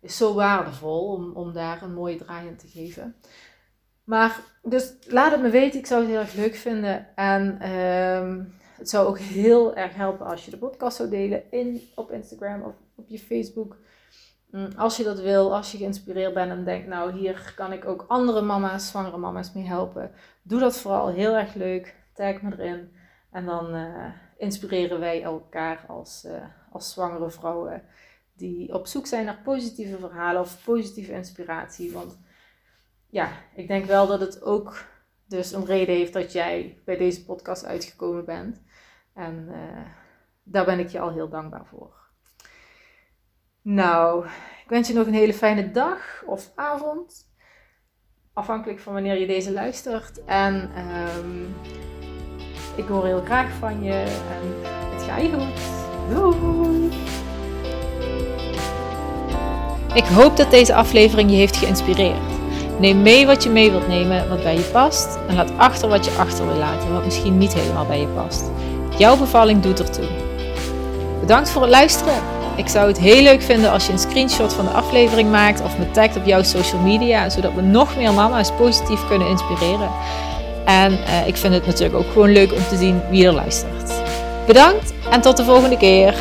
is 0.00 0.16
zo 0.16 0.34
waardevol 0.34 1.12
om, 1.12 1.32
om 1.32 1.52
daar 1.52 1.82
een 1.82 1.94
mooie 1.94 2.16
draai 2.16 2.46
in 2.46 2.56
te 2.56 2.68
geven. 2.68 3.16
Maar, 4.04 4.40
dus 4.62 4.94
laat 5.06 5.32
het 5.32 5.42
me 5.42 5.50
weten. 5.50 5.78
Ik 5.78 5.86
zou 5.86 6.00
het 6.00 6.10
heel 6.10 6.20
erg 6.20 6.34
leuk 6.34 6.54
vinden. 6.54 7.16
En 7.16 7.58
uh, 7.62 8.44
het 8.78 8.88
zou 8.88 9.06
ook 9.06 9.18
heel 9.18 9.76
erg 9.76 9.94
helpen 9.94 10.26
als 10.26 10.44
je 10.44 10.50
de 10.50 10.58
podcast 10.58 10.96
zou 10.96 11.08
delen 11.08 11.42
in, 11.50 11.80
op 11.94 12.10
Instagram 12.10 12.62
of 12.62 12.74
op 12.94 13.08
je 13.08 13.18
Facebook. 13.18 13.76
mm, 14.50 14.68
als 14.76 14.96
je 14.96 15.04
dat 15.04 15.20
wil, 15.20 15.54
als 15.56 15.72
je 15.72 15.78
geïnspireerd 15.78 16.34
bent 16.34 16.50
en 16.50 16.64
denkt, 16.64 16.88
nou 16.88 17.12
hier 17.12 17.52
kan 17.56 17.72
ik 17.72 17.84
ook 17.84 18.04
andere 18.08 18.40
mama's, 18.40 18.88
zwangere 18.88 19.16
mama's 19.16 19.52
mee 19.52 19.64
helpen, 19.64 20.10
doe 20.42 20.60
dat 20.60 20.76
vooral 20.76 21.08
heel 21.08 21.34
erg 21.34 21.54
leuk. 21.54 21.94
Tag 22.14 22.42
me 22.42 22.52
erin. 22.58 22.95
En 23.36 23.44
dan 23.44 23.74
uh, 23.74 24.06
inspireren 24.36 25.00
wij 25.00 25.22
elkaar 25.22 25.84
als, 25.88 26.24
uh, 26.26 26.44
als 26.70 26.92
zwangere 26.92 27.30
vrouwen 27.30 27.82
die 28.32 28.74
op 28.74 28.86
zoek 28.86 29.06
zijn 29.06 29.24
naar 29.24 29.40
positieve 29.44 29.98
verhalen 29.98 30.40
of 30.40 30.64
positieve 30.64 31.12
inspiratie. 31.12 31.92
Want 31.92 32.18
ja, 33.06 33.28
ik 33.54 33.68
denk 33.68 33.84
wel 33.84 34.06
dat 34.06 34.20
het 34.20 34.42
ook 34.42 34.84
dus 35.28 35.52
een 35.52 35.64
reden 35.64 35.94
heeft 35.94 36.12
dat 36.12 36.32
jij 36.32 36.78
bij 36.84 36.96
deze 36.96 37.24
podcast 37.24 37.64
uitgekomen 37.64 38.24
bent. 38.24 38.62
En 39.14 39.48
uh, 39.50 39.86
daar 40.42 40.64
ben 40.64 40.78
ik 40.78 40.88
je 40.88 41.00
al 41.00 41.12
heel 41.12 41.28
dankbaar 41.28 41.66
voor. 41.66 41.94
Nou, 43.62 44.26
ik 44.62 44.68
wens 44.68 44.88
je 44.88 44.94
nog 44.94 45.06
een 45.06 45.14
hele 45.14 45.34
fijne 45.34 45.70
dag 45.70 46.22
of 46.26 46.52
avond. 46.54 47.30
Afhankelijk 48.32 48.80
van 48.80 48.92
wanneer 48.92 49.18
je 49.18 49.26
deze 49.26 49.52
luistert. 49.52 50.24
En 50.24 50.70
um, 50.78 51.54
ik 52.76 52.84
hoor 52.88 53.04
heel 53.04 53.22
graag 53.24 53.46
van 53.58 53.82
je. 53.82 53.92
En 53.92 54.54
het 54.94 55.02
gaat 55.08 55.20
je 55.20 55.30
goed. 55.32 56.14
Doei! 56.14 56.90
Ik 59.94 60.04
hoop 60.04 60.36
dat 60.36 60.50
deze 60.50 60.74
aflevering 60.74 61.30
je 61.30 61.36
heeft 61.36 61.56
geïnspireerd. 61.56 62.20
Neem 62.78 63.02
mee 63.02 63.26
wat 63.26 63.42
je 63.42 63.50
mee 63.50 63.70
wilt 63.70 63.88
nemen, 63.88 64.28
wat 64.28 64.42
bij 64.42 64.54
je 64.54 64.68
past. 64.72 65.18
En 65.28 65.34
laat 65.34 65.52
achter 65.56 65.88
wat 65.88 66.04
je 66.04 66.10
achter 66.18 66.46
wil 66.46 66.56
laten, 66.56 66.92
wat 66.92 67.04
misschien 67.04 67.38
niet 67.38 67.54
helemaal 67.54 67.86
bij 67.86 68.00
je 68.00 68.06
past. 68.06 68.44
Jouw 68.98 69.16
bevalling 69.16 69.62
doet 69.62 69.80
ertoe. 69.80 70.08
Bedankt 71.20 71.50
voor 71.50 71.62
het 71.62 71.70
luisteren. 71.70 72.14
Ik 72.56 72.68
zou 72.68 72.86
het 72.86 72.98
heel 72.98 73.22
leuk 73.22 73.42
vinden 73.42 73.70
als 73.70 73.86
je 73.86 73.92
een 73.92 73.98
screenshot 73.98 74.52
van 74.52 74.64
de 74.64 74.70
aflevering 74.70 75.30
maakt 75.30 75.62
of 75.62 75.78
me 75.78 75.90
tagt 75.90 76.16
op 76.16 76.24
jouw 76.24 76.42
social 76.42 76.80
media, 76.80 77.28
zodat 77.28 77.54
we 77.54 77.60
nog 77.60 77.96
meer 77.96 78.12
mama's 78.12 78.52
positief 78.52 79.06
kunnen 79.08 79.28
inspireren. 79.28 79.90
En 80.66 80.92
uh, 80.92 81.26
ik 81.26 81.36
vind 81.36 81.54
het 81.54 81.66
natuurlijk 81.66 81.96
ook 81.96 82.12
gewoon 82.12 82.32
leuk 82.32 82.52
om 82.52 82.62
te 82.68 82.76
zien 82.76 83.00
wie 83.10 83.26
er 83.26 83.32
luistert. 83.32 83.92
Bedankt 84.46 84.92
en 85.10 85.20
tot 85.20 85.36
de 85.36 85.44
volgende 85.44 85.76
keer. 85.76 86.14